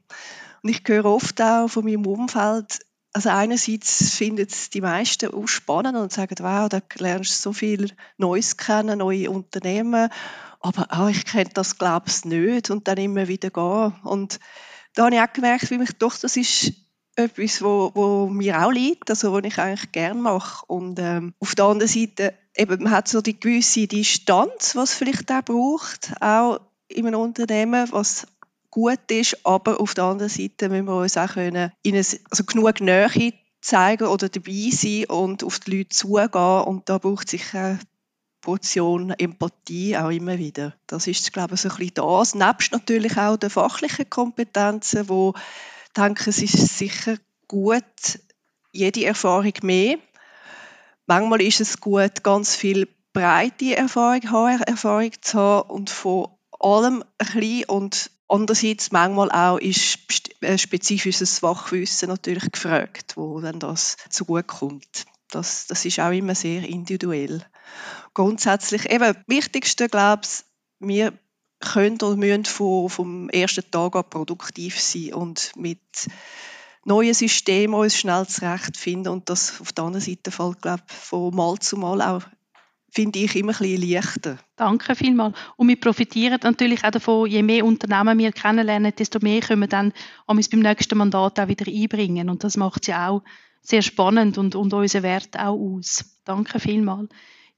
Und 0.63 0.69
ich 0.69 0.83
höre 0.87 1.07
oft 1.07 1.41
auch 1.41 1.69
von 1.69 1.85
meinem 1.85 2.07
Umfeld, 2.07 2.81
also 3.15 3.31
einerseits 3.31 4.11
finden 4.11 4.47
es 4.49 4.71
die 4.71 4.81
meisten 4.81 5.33
auch 5.33 5.47
spannend 5.47 5.97
und 5.97 6.13
sagen, 6.13 6.35
wow, 6.41 6.69
da 6.69 6.81
lernst 6.97 7.39
du 7.39 7.43
so 7.43 7.53
viel 7.53 7.93
Neues 8.19 8.57
kennen, 8.57 8.99
neue 8.99 9.31
Unternehmen, 9.31 10.11
aber 10.61 10.89
oh, 10.99 11.07
ich 11.09 11.25
kenne 11.25 11.51
das, 11.55 11.79
glaube 11.79 12.07
ich, 12.09 12.25
nicht 12.25 12.71
und 12.71 12.89
dann 12.89 12.97
immer 12.97 13.29
wieder 13.29 13.51
gehen. 13.51 13.95
Und 14.03 14.41
da 14.95 15.05
habe 15.05 15.17
ich 15.17 15.21
auch 15.21 15.33
gemerkt, 15.33 15.67
für 15.67 15.79
mich 15.79 15.93
doch, 15.99 16.17
das 16.17 16.37
ist 16.37 16.73
etwas, 17.17 17.63
wo, 17.63 17.91
wo 17.95 18.27
mir 18.29 18.65
auch 18.65 18.73
liegt, 18.73 19.11
also 19.11 19.33
was 19.33 19.45
ich 19.45 19.59
eigentlich 19.59 19.93
gerne 19.93 20.21
mache. 20.21 20.65
Und 20.67 20.99
ähm, 20.99 21.35
auf 21.39 21.55
der 21.55 21.67
anderen 21.67 21.91
Seite, 21.91 22.35
eben, 22.57 22.83
man 22.83 22.93
hat 22.93 23.09
so 23.09 23.21
die 23.21 23.39
gewisse 23.39 23.87
Distanz, 23.87 24.75
was 24.75 24.95
vielleicht 24.95 25.31
auch 25.31 25.43
braucht, 25.43 26.13
auch 26.21 26.61
in 26.89 27.07
einem 27.07 27.21
Unternehmen, 27.21 27.89
was 27.93 28.27
gut 28.71 29.11
ist, 29.11 29.47
aber 29.47 29.81
auf 29.81 29.95
der 29.95 30.05
anderen 30.05 30.31
Seite 30.31 30.69
müssen 30.69 30.87
wir 30.87 30.97
uns 30.97 31.17
auch 31.17 31.35
können, 31.35 31.73
in 31.83 31.95
eine, 31.95 32.05
also 32.31 32.45
genug 32.45 32.81
Nähe 32.81 33.33
zeigen 33.61 34.09
oder 34.09 34.29
dabei 34.29 34.71
sein 34.71 35.05
und 35.07 35.45
auf 35.45 35.61
die 35.61 35.79
Leute 35.79 35.91
zugehen 35.91 36.63
und 36.65 36.89
da 36.89 36.99
braucht 36.99 37.31
sich 37.31 37.55
eine 37.55 37.79
Portion 38.45 39.11
Empathie 39.11 39.97
auch 39.97 40.11
immer 40.11 40.39
wieder. 40.39 40.75
Das 40.87 41.07
ist, 41.07 41.33
glaube 41.33 41.55
ich, 41.55 41.63
so 41.63 41.71
ein 41.71 41.77
bisschen 41.77 41.95
das. 41.95 42.35
Nebst 42.35 42.73
natürlich 42.73 43.17
auch 43.17 43.39
den 43.39 43.49
fachlichen 43.49 44.11
Kompetenzen, 44.11 45.09
wo 45.09 45.35
ich 45.35 45.93
denke, 45.95 46.29
es 46.29 46.43
ist 46.43 46.77
sicher 46.77 47.17
gut, 47.49 48.19
jede 48.71 49.07
Erfahrung 49.07 49.55
mehr. 49.63 49.97
Manchmal 51.07 51.41
ist 51.41 51.63
es 51.63 51.81
gut, 51.81 52.23
ganz 52.23 52.55
viel 52.55 52.87
breite 53.15 53.77
Erfahrung, 53.77 54.31
HR-Erfahrung 54.31 55.13
zu 55.23 55.39
haben 55.39 55.71
und 55.71 55.89
von 55.89 56.29
allem 56.61 57.03
ein 57.19 57.41
bisschen 57.41 57.65
und 57.65 58.11
andererseits 58.29 58.93
manchmal 58.93 59.31
auch 59.31 59.59
ist 59.59 59.99
spezifisches 60.57 61.39
Fachwissen 61.39 62.11
natürlich 62.11 62.53
gefragt, 62.53 63.17
wo 63.17 63.41
dann 63.41 63.59
das 63.59 63.97
zugutekommt. 64.11 65.07
Das, 65.31 65.67
das 65.67 65.87
ist 65.87 65.99
auch 66.01 66.13
immer 66.13 66.35
sehr 66.35 66.63
individuell. 66.69 67.43
Grundsätzlich, 68.15 68.91
eben, 68.91 69.17
Wichtigste, 69.27 69.89
glaube 69.89 70.23
ich, 70.25 70.45
wir 70.81 71.13
können 71.61 71.99
und 72.03 72.19
müssen 72.19 72.45
vom, 72.45 72.89
vom 72.89 73.29
ersten 73.31 73.69
Tag 73.71 73.97
an 73.97 74.09
produktiv 74.09 74.81
sein 74.81 75.15
und 75.15 75.53
mit 75.57 75.81
neuen 76.85 77.15
Systemen 77.15 77.75
uns 77.75 77.97
schnell 77.97 78.27
zurechtfinden 78.27 79.13
und 79.13 79.31
das 79.31 79.61
auf 79.61 79.73
der 79.73 79.85
anderen 79.85 80.05
Seite 80.05 80.31
fällt, 80.31 80.63
glaube 80.63 80.83
ich, 80.89 80.95
von 80.95 81.35
Mal 81.35 81.59
zu 81.59 81.77
Mal 81.77 82.03
auch 82.03 82.23
finde 82.95 83.19
ich 83.19 83.35
immer 83.35 83.53
ein 83.53 83.59
bisschen 83.59 83.91
leichter. 83.91 84.39
Danke 84.55 84.95
vielmals. 84.95 85.35
Und 85.57 85.67
wir 85.67 85.81
profitieren 85.81 86.39
natürlich 86.45 86.85
auch 86.85 86.93
davon, 86.93 87.29
je 87.29 87.43
mehr 87.43 87.65
Unternehmen 87.65 88.19
wir 88.19 88.31
kennenlernen, 88.31 88.93
desto 88.97 89.19
mehr 89.21 89.41
können 89.41 89.63
wir 89.63 89.69
dann 89.69 89.93
beim 90.29 90.37
nächsten 90.37 90.97
Mandat 90.97 91.41
auch 91.41 91.49
wieder 91.49 91.67
einbringen. 91.67 92.31
Und 92.31 92.45
das 92.45 92.57
macht 92.57 92.83
es 92.83 92.87
ja 92.87 93.09
auch 93.09 93.23
sehr 93.63 93.83
spannend 93.83 94.39
und, 94.39 94.55
und 94.55 94.73
unseren 94.73 95.03
Wert 95.03 95.37
auch 95.37 95.59
aus. 95.59 96.05
Danke 96.25 96.61
vielmals. 96.61 97.09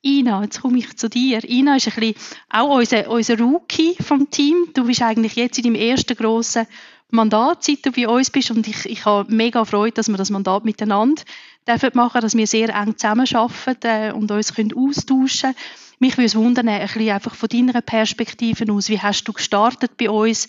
Ina, 0.04 0.42
jetzt 0.42 0.60
komme 0.60 0.78
ich 0.78 0.96
zu 0.96 1.08
dir. 1.08 1.42
Ina 1.44 1.76
ist 1.76 1.88
ein 1.88 1.94
bisschen 1.94 2.14
auch 2.48 2.76
unser, 2.76 3.10
unser 3.10 3.38
Rookie 3.38 3.96
vom 4.00 4.30
Team. 4.30 4.68
Du 4.74 4.84
bist 4.84 5.02
eigentlich 5.02 5.36
jetzt 5.36 5.58
in 5.58 5.64
deinem 5.64 5.74
ersten 5.74 6.16
grossen 6.16 6.66
Mandat, 7.10 7.64
seit 7.64 7.84
du 7.84 7.92
bei 7.92 8.08
uns 8.08 8.30
bist. 8.30 8.50
Und 8.50 8.66
ich, 8.68 8.84
ich 8.86 9.04
habe 9.04 9.32
mega 9.34 9.64
Freude, 9.64 9.94
dass 9.94 10.08
wir 10.08 10.16
das 10.16 10.30
Mandat 10.30 10.64
miteinander 10.64 11.22
dürfen 11.66 11.90
machen, 11.94 12.20
dass 12.20 12.36
wir 12.36 12.46
sehr 12.46 12.68
eng 12.68 12.96
zusammenarbeiten 12.96 13.76
äh, 13.84 14.12
und 14.12 14.30
uns 14.30 14.54
können 14.54 14.72
austauschen 14.76 15.52
können. 15.52 15.56
Mich 15.98 16.16
würde 16.16 16.26
es 16.26 16.36
wundern, 16.36 16.68
ein 16.68 16.82
bisschen 16.82 17.10
einfach 17.10 17.34
von 17.34 17.48
deiner 17.48 17.80
Perspektive 17.80 18.70
aus. 18.72 18.88
Wie 18.88 19.00
hast 19.00 19.24
du 19.24 19.32
gestartet 19.32 19.96
bei 19.96 20.10
uns? 20.10 20.46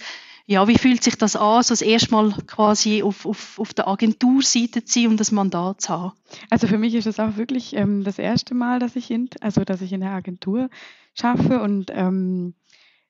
Ja, 0.48 0.66
wie 0.68 0.78
fühlt 0.78 1.04
sich 1.04 1.18
das 1.18 1.36
an, 1.36 1.62
so 1.62 1.74
das 1.74 1.82
erste 1.82 2.12
Mal 2.12 2.32
quasi 2.48 3.04
auf, 3.04 3.26
auf, 3.26 3.60
auf 3.60 3.74
der 3.74 3.88
Agenturseite 3.88 4.86
zu 4.86 5.02
sein 5.02 5.10
und 5.10 5.20
das 5.20 5.32
Mandat 5.32 5.82
zu 5.82 5.90
haben? 5.90 6.14
Also 6.50 6.68
für 6.68 6.78
mich 6.78 6.96
ist 6.96 7.06
es 7.06 7.20
auch 7.20 7.36
wirklich 7.36 7.76
ähm, 7.76 8.06
das 8.06 8.18
erste 8.18 8.56
Mal, 8.56 8.80
dass 8.80 8.96
ich 8.96 9.12
in, 9.12 9.30
also 9.42 9.66
dass 9.66 9.82
ich 9.82 9.92
in 9.92 10.00
der 10.00 10.12
Agentur 10.12 10.70
schaffe 11.14 11.62
und 11.62 11.92
ähm, 11.94 12.56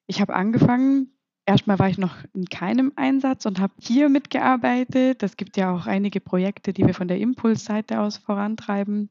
ich 0.08 0.20
habe 0.20 0.34
angefangen 0.34 1.12
erstmal 1.46 1.80
war 1.80 1.90
ich 1.90 1.98
noch 1.98 2.16
in 2.34 2.46
keinem 2.46 2.92
Einsatz 2.96 3.46
und 3.46 3.60
habe 3.60 3.74
hier 3.80 4.10
mitgearbeitet. 4.10 5.24
Es 5.24 5.38
gibt 5.38 5.58
ja 5.58 5.74
auch 5.74 5.88
einige 5.88 6.20
Projekte, 6.20 6.74
die 6.74 6.86
wir 6.86 6.94
von 6.94 7.08
der 7.08 7.20
Impulsseite 7.20 8.02
aus 8.02 8.18
vorantreiben 8.18 9.10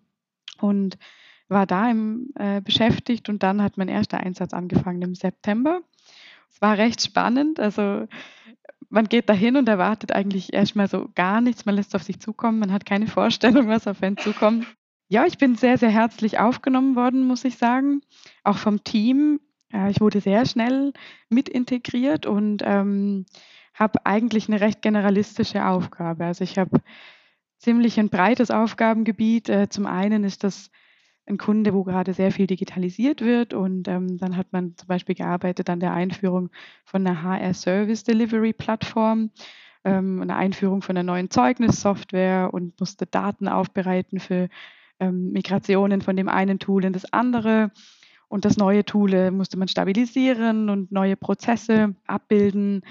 und 0.60 0.98
war 1.48 1.66
da 1.66 1.90
im, 1.90 2.30
äh, 2.34 2.60
beschäftigt 2.60 3.28
und 3.28 3.42
dann 3.42 3.62
hat 3.62 3.78
mein 3.78 3.88
erster 3.88 4.18
Einsatz 4.18 4.52
angefangen 4.52 5.02
im 5.02 5.14
September. 5.14 5.80
Es 6.56 6.62
war 6.62 6.78
recht 6.78 7.02
spannend. 7.02 7.60
Also 7.60 8.08
man 8.88 9.08
geht 9.10 9.28
dahin 9.28 9.58
und 9.58 9.68
erwartet 9.68 10.12
eigentlich 10.12 10.54
erstmal 10.54 10.88
so 10.88 11.10
gar 11.14 11.42
nichts. 11.42 11.66
Man 11.66 11.74
lässt 11.74 11.94
auf 11.94 12.02
sich 12.02 12.18
zukommen. 12.18 12.58
Man 12.58 12.72
hat 12.72 12.86
keine 12.86 13.08
Vorstellung, 13.08 13.68
was 13.68 13.86
auf 13.86 14.02
einen 14.02 14.16
zukommt. 14.16 14.66
Ja, 15.08 15.26
ich 15.26 15.36
bin 15.36 15.56
sehr, 15.56 15.76
sehr 15.76 15.90
herzlich 15.90 16.38
aufgenommen 16.38 16.96
worden, 16.96 17.26
muss 17.26 17.44
ich 17.44 17.58
sagen. 17.58 18.00
Auch 18.42 18.56
vom 18.56 18.84
Team. 18.84 19.38
Ich 19.90 20.00
wurde 20.00 20.22
sehr 20.22 20.46
schnell 20.46 20.94
mit 21.28 21.50
integriert 21.50 22.24
und 22.24 22.62
ähm, 22.64 23.26
habe 23.74 24.06
eigentlich 24.06 24.48
eine 24.48 24.62
recht 24.62 24.80
generalistische 24.80 25.66
Aufgabe. 25.66 26.24
Also 26.24 26.42
ich 26.42 26.56
habe 26.56 26.80
ziemlich 27.58 28.00
ein 28.00 28.08
breites 28.08 28.50
Aufgabengebiet. 28.50 29.50
Äh, 29.50 29.68
zum 29.68 29.84
einen 29.84 30.24
ist 30.24 30.42
das 30.42 30.70
ein 31.26 31.38
Kunde, 31.38 31.74
wo 31.74 31.84
gerade 31.84 32.14
sehr 32.14 32.30
viel 32.30 32.46
digitalisiert 32.46 33.20
wird. 33.20 33.52
Und 33.52 33.88
ähm, 33.88 34.18
dann 34.18 34.36
hat 34.36 34.52
man 34.52 34.76
zum 34.76 34.86
Beispiel 34.86 35.14
gearbeitet 35.14 35.68
an 35.68 35.80
der 35.80 35.92
Einführung 35.92 36.50
von 36.84 37.06
einer 37.06 37.22
HR 37.22 37.54
Service 37.54 38.04
Delivery 38.04 38.52
Plattform, 38.52 39.30
ähm, 39.84 40.22
eine 40.22 40.36
Einführung 40.36 40.82
von 40.82 40.96
einer 40.96 41.12
neuen 41.12 41.30
Zeugnissoftware 41.30 42.52
und 42.52 42.78
musste 42.78 43.06
Daten 43.06 43.48
aufbereiten 43.48 44.20
für 44.20 44.48
ähm, 45.00 45.32
Migrationen 45.32 46.00
von 46.00 46.16
dem 46.16 46.28
einen 46.28 46.58
Tool 46.58 46.84
in 46.84 46.92
das 46.92 47.12
andere. 47.12 47.72
Und 48.28 48.44
das 48.44 48.56
neue 48.56 48.84
Tool 48.84 49.12
äh, 49.14 49.30
musste 49.30 49.58
man 49.58 49.68
stabilisieren 49.68 50.70
und 50.70 50.92
neue 50.92 51.16
Prozesse 51.16 51.94
abbilden. 52.06 52.82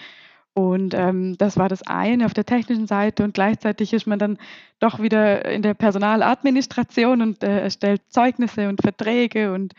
Und 0.57 0.93
ähm, 0.93 1.37
das 1.37 1.57
war 1.57 1.67
das 1.67 1.85
eine 1.85 2.25
auf 2.25 2.33
der 2.33 2.45
technischen 2.45 2.87
Seite 2.87 3.25
und 3.25 3.33
gleichzeitig 3.33 3.91
ist 3.91 4.07
man 4.07 4.19
dann 4.19 4.37
doch 4.79 5.01
wieder 5.01 5.43
in 5.43 5.61
der 5.61 5.73
Personaladministration 5.73 7.21
und 7.21 7.43
äh, 7.43 7.59
erstellt 7.59 8.01
Zeugnisse 8.07 8.69
und 8.69 8.81
Verträge 8.81 9.53
und 9.53 9.73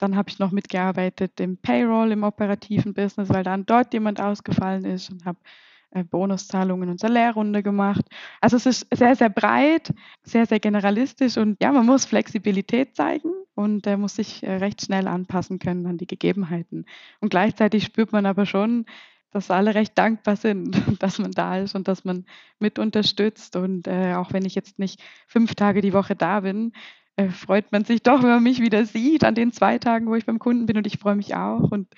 dann 0.00 0.16
habe 0.16 0.28
ich 0.28 0.40
noch 0.40 0.50
mitgearbeitet 0.50 1.38
im 1.38 1.56
Payroll, 1.58 2.10
im 2.10 2.24
operativen 2.24 2.92
Business, 2.92 3.28
weil 3.28 3.44
dann 3.44 3.66
dort 3.66 3.94
jemand 3.94 4.20
ausgefallen 4.20 4.84
ist 4.84 5.10
und 5.10 5.24
habe 5.24 5.38
äh, 5.92 6.02
Bonuszahlungen 6.02 6.88
und 6.88 6.98
Salärrunde 6.98 7.62
gemacht. 7.62 8.04
Also 8.40 8.56
es 8.56 8.66
ist 8.66 8.88
sehr, 8.92 9.14
sehr 9.14 9.30
breit, 9.30 9.94
sehr, 10.24 10.46
sehr 10.46 10.58
generalistisch 10.58 11.36
und 11.36 11.62
ja, 11.62 11.70
man 11.70 11.86
muss 11.86 12.04
Flexibilität 12.04 12.96
zeigen 12.96 13.30
und 13.54 13.86
äh, 13.86 13.96
muss 13.96 14.16
sich 14.16 14.42
äh, 14.42 14.56
recht 14.56 14.82
schnell 14.82 15.06
anpassen 15.06 15.60
können 15.60 15.86
an 15.86 15.98
die 15.98 16.08
Gegebenheiten. 16.08 16.84
Und 17.20 17.28
gleichzeitig 17.28 17.84
spürt 17.84 18.10
man 18.10 18.26
aber 18.26 18.44
schon, 18.44 18.86
dass 19.36 19.50
alle 19.50 19.74
recht 19.74 19.98
dankbar 19.98 20.36
sind, 20.36 20.82
dass 21.02 21.18
man 21.18 21.30
da 21.30 21.58
ist 21.58 21.74
und 21.74 21.88
dass 21.88 22.06
man 22.06 22.24
mit 22.58 22.78
unterstützt. 22.78 23.54
Und 23.54 23.86
äh, 23.86 24.14
auch 24.14 24.32
wenn 24.32 24.46
ich 24.46 24.54
jetzt 24.54 24.78
nicht 24.78 25.02
fünf 25.28 25.54
Tage 25.54 25.82
die 25.82 25.92
Woche 25.92 26.16
da 26.16 26.40
bin, 26.40 26.72
äh, 27.16 27.28
freut 27.28 27.70
man 27.70 27.84
sich 27.84 28.02
doch, 28.02 28.22
wenn 28.22 28.30
man 28.30 28.42
mich 28.42 28.62
wieder 28.62 28.86
sieht 28.86 29.24
an 29.24 29.34
den 29.34 29.52
zwei 29.52 29.78
Tagen, 29.78 30.06
wo 30.06 30.14
ich 30.14 30.24
beim 30.24 30.38
Kunden 30.38 30.64
bin. 30.64 30.78
Und 30.78 30.86
ich 30.86 30.98
freue 30.98 31.16
mich 31.16 31.34
auch. 31.34 31.70
Und 31.70 31.88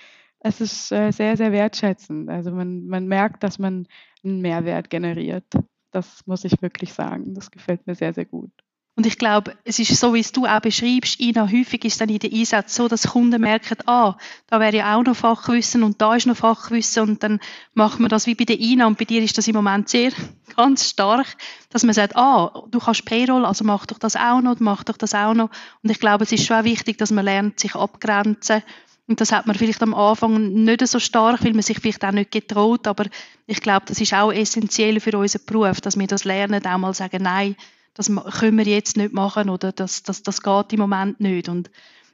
es 0.40 0.60
ist 0.60 0.90
äh, 0.90 1.12
sehr, 1.12 1.36
sehr 1.36 1.52
wertschätzend. 1.52 2.28
Also 2.28 2.50
man, 2.50 2.86
man 2.86 3.06
merkt, 3.06 3.44
dass 3.44 3.60
man 3.60 3.86
einen 4.24 4.40
Mehrwert 4.40 4.90
generiert. 4.90 5.46
Das 5.92 6.26
muss 6.26 6.44
ich 6.44 6.60
wirklich 6.60 6.92
sagen. 6.92 7.34
Das 7.34 7.52
gefällt 7.52 7.86
mir 7.86 7.94
sehr, 7.94 8.14
sehr 8.14 8.26
gut. 8.26 8.50
Und 8.98 9.06
ich 9.06 9.16
glaube, 9.16 9.56
es 9.62 9.78
ist 9.78 9.94
so, 9.94 10.12
wie 10.12 10.18
es 10.18 10.32
du 10.32 10.44
auch 10.44 10.58
beschreibst, 10.58 11.20
Ina, 11.20 11.48
häufig 11.48 11.84
ist 11.84 12.00
dann 12.00 12.08
in 12.08 12.18
den 12.18 12.34
Einsätzen 12.34 12.74
so, 12.74 12.88
dass 12.88 13.06
Kunden 13.06 13.40
merken, 13.40 13.76
ah, 13.86 14.16
da 14.48 14.58
wäre 14.58 14.76
ja 14.76 14.96
auch 14.96 15.04
noch 15.04 15.14
Fachwissen 15.14 15.84
und 15.84 16.02
da 16.02 16.16
ist 16.16 16.26
noch 16.26 16.36
Fachwissen 16.36 17.04
und 17.04 17.22
dann 17.22 17.38
macht 17.74 18.00
man 18.00 18.08
das 18.08 18.26
wie 18.26 18.34
bei 18.34 18.42
der 18.42 18.58
Ina 18.58 18.88
und 18.88 18.98
bei 18.98 19.04
dir 19.04 19.22
ist 19.22 19.38
das 19.38 19.46
im 19.46 19.54
Moment 19.54 19.88
sehr 19.88 20.10
ganz 20.56 20.90
stark, 20.90 21.28
dass 21.70 21.84
man 21.84 21.94
sagt, 21.94 22.16
ah, 22.16 22.64
du 22.68 22.80
kannst 22.80 23.04
Payroll, 23.04 23.44
also 23.44 23.62
mach 23.62 23.86
doch 23.86 24.00
das 24.00 24.16
auch 24.16 24.40
noch, 24.40 24.58
mach 24.58 24.82
doch 24.82 24.96
das 24.96 25.14
auch 25.14 25.32
noch. 25.32 25.50
Und 25.84 25.90
ich 25.90 26.00
glaube, 26.00 26.24
es 26.24 26.32
ist 26.32 26.44
schon 26.44 26.56
auch 26.56 26.64
wichtig, 26.64 26.98
dass 26.98 27.12
man 27.12 27.24
lernt, 27.24 27.60
sich 27.60 27.76
abgrenzen 27.76 28.64
und 29.06 29.20
das 29.20 29.30
hat 29.30 29.46
man 29.46 29.54
vielleicht 29.54 29.80
am 29.80 29.94
Anfang 29.94 30.64
nicht 30.64 30.84
so 30.88 30.98
stark, 30.98 31.44
weil 31.44 31.52
man 31.52 31.62
sich 31.62 31.78
vielleicht 31.78 32.04
auch 32.04 32.10
nicht 32.10 32.32
getraut. 32.32 32.88
Aber 32.88 33.06
ich 33.46 33.60
glaube, 33.60 33.86
das 33.86 34.00
ist 34.00 34.12
auch 34.12 34.32
essentiell 34.32 34.98
für 34.98 35.16
unseren 35.16 35.46
Beruf, 35.46 35.80
dass 35.80 35.96
wir 35.96 36.06
das 36.08 36.24
lernen, 36.24 36.66
auch 36.66 36.78
mal 36.78 36.92
sagen, 36.92 37.22
nein, 37.22 37.54
das 37.98 38.06
können 38.38 38.56
wir 38.56 38.64
jetzt 38.64 38.96
nicht 38.96 39.12
machen 39.12 39.50
oder 39.50 39.72
das, 39.72 40.04
das, 40.04 40.22
das 40.22 40.40
geht 40.40 40.72
im 40.72 40.78
Moment 40.78 41.18
nicht. 41.18 41.48
Und 41.48 41.68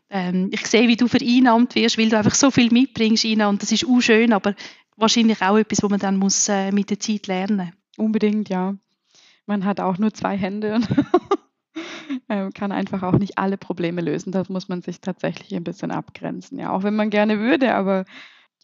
ähm, 0.09 0.49
ich 0.51 0.67
sehe, 0.67 0.89
wie 0.89 0.97
du 0.97 1.09
vereinnahmt 1.09 1.75
wirst, 1.75 1.99
weil 1.99 2.09
du 2.09 2.17
einfach 2.17 2.35
so 2.35 2.51
viel 2.51 2.73
mitbringst, 2.73 3.25
Ina, 3.25 3.51
und 3.51 3.61
das 3.61 3.71
ist 3.71 3.87
auch 3.87 4.01
schön, 4.01 4.33
aber 4.33 4.55
wahrscheinlich 4.97 5.43
auch 5.43 5.59
etwas, 5.59 5.83
wo 5.83 5.91
man 5.91 6.01
dann 6.01 6.17
muss 6.17 6.49
äh, 6.49 6.73
mit 6.73 6.89
der 6.89 7.01
Zeit 7.01 7.27
lernen. 7.27 7.73
Unbedingt, 7.99 8.49
ja. 8.49 8.75
Man 9.45 9.67
hat 9.67 9.79
auch 9.79 9.99
nur 9.99 10.15
zwei 10.15 10.39
Hände 10.39 10.77
und 10.77 10.89
ähm, 12.31 12.51
kann 12.55 12.73
einfach 12.73 13.03
auch 13.03 13.19
nicht 13.19 13.37
alle 13.37 13.59
Probleme 13.59 14.01
lösen. 14.01 14.33
Da 14.33 14.43
muss 14.49 14.69
man 14.69 14.81
sich 14.81 15.03
tatsächlich 15.03 15.55
ein 15.55 15.65
bisschen 15.65 15.91
abgrenzen. 15.91 16.59
Ja, 16.59 16.73
auch 16.73 16.83
wenn 16.83 16.97
man 16.97 17.11
gerne 17.11 17.41
würde, 17.41 17.75
aber 17.75 18.07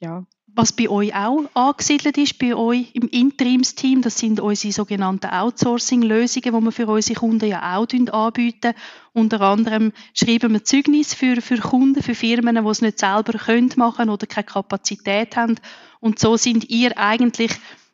ja, 0.01 0.25
was 0.55 0.73
bei 0.73 0.89
euch 0.89 1.15
auch 1.15 1.45
angesiedelt 1.55 2.19
ist, 2.19 2.39
bei 2.39 2.55
euch 2.55 2.91
im 2.95 3.09
Interimsteam, 3.09 4.03
das 4.03 4.19
sind 4.19 4.41
unsere 4.41 4.73
sogenannten 4.73 5.27
Outsourcing-Lösungen, 5.27 6.55
die 6.55 6.65
wir 6.65 6.73
für 6.73 6.87
unsere 6.87 7.19
Kunden 7.19 7.49
ja 7.49 7.77
auch 7.77 7.87
anbieten. 8.13 8.75
Unter 9.13 9.41
anderem 9.41 9.93
schreiben 10.15 10.53
wir 10.53 10.65
Zeugnis 10.65 11.15
für, 11.15 11.41
für 11.41 11.59
Kunden, 11.59 12.03
für 12.03 12.15
Firmen, 12.15 12.57
die 12.57 12.71
es 12.71 12.83
nicht 12.83 12.99
selber 12.99 13.39
können 13.39 13.73
machen 13.77 14.11
oder 14.11 14.27
keine 14.27 14.45
Kapazität 14.45 15.37
haben. 15.37 15.57
Und 16.01 16.19
so 16.19 16.37
sind 16.37 16.69
ihr 16.69 16.97
eigentlich 16.99 17.53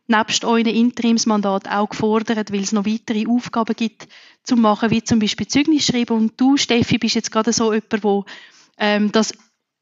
nebst 0.08 0.44
euren 0.44 0.66
Interimsmandat 0.66 1.68
auch 1.68 1.88
gefordert, 1.88 2.52
weil 2.52 2.60
es 2.62 2.72
noch 2.72 2.86
weitere 2.86 3.26
Aufgaben 3.28 3.74
gibt 3.74 4.08
zu 4.44 4.56
machen, 4.56 4.90
wie 4.90 5.02
zum 5.02 5.18
Beispiel 5.18 5.48
Zeugnis 5.48 5.86
schreiben. 5.86 6.16
Und 6.16 6.40
du, 6.40 6.56
Steffi, 6.56 6.98
bist 6.98 7.16
jetzt 7.16 7.32
gerade 7.32 7.52
so 7.52 7.72
jemand, 7.72 8.04
wo 8.04 8.24
ähm, 8.78 9.10
das 9.10 9.32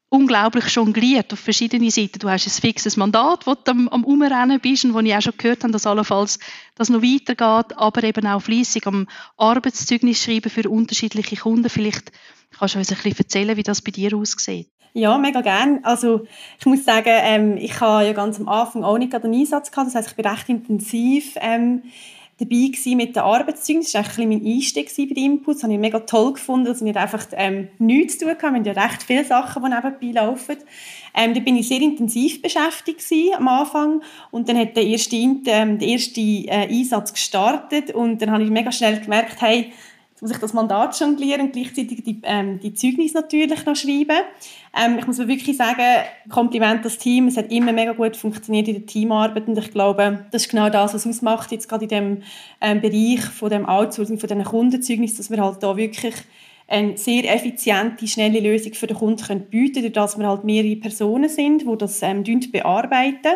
unglaublich 0.09 0.67
jongliert 0.69 1.33
auf 1.33 1.39
verschiedene 1.39 1.91
Seiten. 1.91 2.19
Du 2.19 2.29
hast 2.29 2.47
ein 2.47 2.61
fixes 2.61 2.97
Mandat, 2.97 3.47
wo 3.47 3.55
du 3.55 3.71
am, 3.71 3.89
am 3.89 4.03
Umrennen 4.03 4.59
bist 4.59 4.85
und 4.85 4.93
wo 4.93 4.99
ich 4.99 5.15
auch 5.15 5.21
schon 5.21 5.33
gehört 5.37 5.63
habe, 5.63 5.73
dass 5.73 5.87
allenfalls 5.87 6.39
das 6.75 6.89
noch 6.89 7.01
weitergeht, 7.01 7.77
aber 7.77 8.03
eben 8.03 8.27
auch 8.27 8.41
fließig 8.41 8.85
am 8.87 9.07
Arbeitszeugnis 9.37 10.23
schreiben 10.23 10.49
für 10.49 10.69
unterschiedliche 10.69 11.35
Kunden. 11.37 11.69
Vielleicht 11.69 12.11
kannst 12.57 12.75
du 12.75 12.79
uns 12.79 12.91
ein 12.91 12.97
bisschen 12.97 13.17
erzählen, 13.17 13.57
wie 13.57 13.63
das 13.63 13.81
bei 13.81 13.91
dir 13.91 14.15
aussieht. 14.15 14.69
Ja, 14.97 15.17
mega 15.17 15.41
gerne. 15.41 15.81
Also 15.83 16.25
ich 16.57 16.65
muss 16.65 16.85
sagen, 16.85 17.09
ähm, 17.09 17.57
ich 17.57 17.81
habe 17.81 18.05
ja 18.05 18.13
ganz 18.13 18.39
am 18.39 18.47
Anfang 18.47 18.85
auch 18.85 18.97
nicht 18.97 19.13
einen 19.13 19.33
Einsatz 19.33 19.69
gehabt. 19.69 19.87
Das 19.87 19.95
heißt, 19.95 20.09
ich 20.11 20.15
bin 20.15 20.25
recht 20.25 20.47
intensiv 20.47 21.33
ähm, 21.41 21.83
dabei 22.37 22.67
gewesen 22.67 22.97
mit 22.97 23.15
den 23.15 23.23
Arbeitszeugnissen. 23.23 24.01
Das 24.01 24.17
war 24.17 24.23
eigentlich 24.23 24.43
mein 24.43 24.53
Einstieg 24.53 24.91
bei 24.95 25.05
den 25.05 25.23
Inputs. 25.23 25.57
Das 25.57 25.63
habe 25.63 25.73
ich 25.73 25.79
mega 25.79 25.99
toll 26.01 26.33
gefunden, 26.33 26.65
dass 26.65 26.83
wir 26.83 26.95
einfach 26.97 27.27
ähm, 27.31 27.69
nichts 27.79 28.17
zu 28.17 28.25
tun 28.25 28.35
haben. 28.41 28.63
Wir 28.63 28.71
haben 28.71 28.77
ja 28.77 28.83
recht 28.83 29.03
viele 29.03 29.25
Sachen, 29.25 29.63
die 29.63 29.69
nebenbei 29.69 30.21
laufen. 30.21 30.57
Ähm, 31.13 31.33
da 31.33 31.39
bin 31.39 31.55
ich 31.55 31.67
sehr 31.67 31.81
intensiv 31.81 32.41
beschäftigt 32.41 33.01
am 33.37 33.47
Anfang 33.47 34.01
und 34.31 34.49
dann 34.49 34.57
hat 34.57 34.75
der 34.75 34.85
erste, 34.85 35.15
ähm, 35.15 35.79
der 35.79 35.87
erste 35.87 36.19
äh, 36.19 36.67
Einsatz 36.69 37.13
gestartet 37.13 37.91
und 37.91 38.21
dann 38.21 38.31
habe 38.31 38.43
ich 38.43 38.49
mega 38.49 38.71
schnell 38.71 38.99
gemerkt, 38.99 39.41
hey, 39.41 39.71
Jetzt 40.15 40.21
muss 40.21 40.31
ich 40.31 40.37
das 40.37 40.53
Mandat 40.53 40.97
jonglieren 40.97 41.41
und 41.41 41.51
gleichzeitig 41.51 42.01
die, 42.01 42.21
ähm, 42.23 42.57
die 42.61 42.73
Zeugnis 42.73 43.13
natürlich 43.13 43.65
noch 43.65 43.75
schreiben. 43.75 44.15
Ähm, 44.73 44.97
ich 44.97 45.05
muss 45.05 45.17
wirklich 45.17 45.57
sagen, 45.57 46.05
Kompliment 46.29 46.85
das 46.85 46.97
Team. 46.97 47.27
Es 47.27 47.35
hat 47.35 47.51
immer 47.51 47.73
mega 47.73 47.91
gut 47.91 48.15
funktioniert 48.15 48.69
in 48.69 48.75
der 48.75 48.85
Teamarbeit 48.85 49.45
und 49.49 49.57
ich 49.57 49.71
glaube, 49.71 50.25
das 50.31 50.43
ist 50.43 50.51
genau 50.51 50.69
das, 50.69 50.93
was 50.93 51.05
ausmacht 51.05 51.51
jetzt 51.51 51.67
gerade 51.67 51.83
in 51.83 51.89
dem 51.89 52.23
ähm, 52.61 52.79
Bereich 52.79 53.25
von 53.25 53.49
dem 53.49 53.65
Outsourcing, 53.65 54.17
von 54.17 54.29
diesen 54.29 54.45
Kundenzeugnissen, 54.45 55.17
dass 55.17 55.29
wir 55.29 55.43
halt 55.43 55.61
da 55.61 55.75
wirklich 55.75 56.15
eine 56.69 56.97
sehr 56.97 57.29
effiziente, 57.35 58.07
schnelle 58.07 58.39
Lösung 58.39 58.73
für 58.73 58.87
den 58.87 58.95
Kunden 58.95 59.21
können 59.21 59.41
bieten 59.41 59.81
können, 59.81 59.91
dadurch, 59.91 60.11
dass 60.11 60.17
wir 60.17 60.29
halt 60.29 60.45
mehrere 60.45 60.77
Personen 60.77 61.27
sind, 61.27 61.63
die 61.63 61.77
das 61.77 62.01
ähm, 62.01 62.23
bearbeiten. 62.23 63.33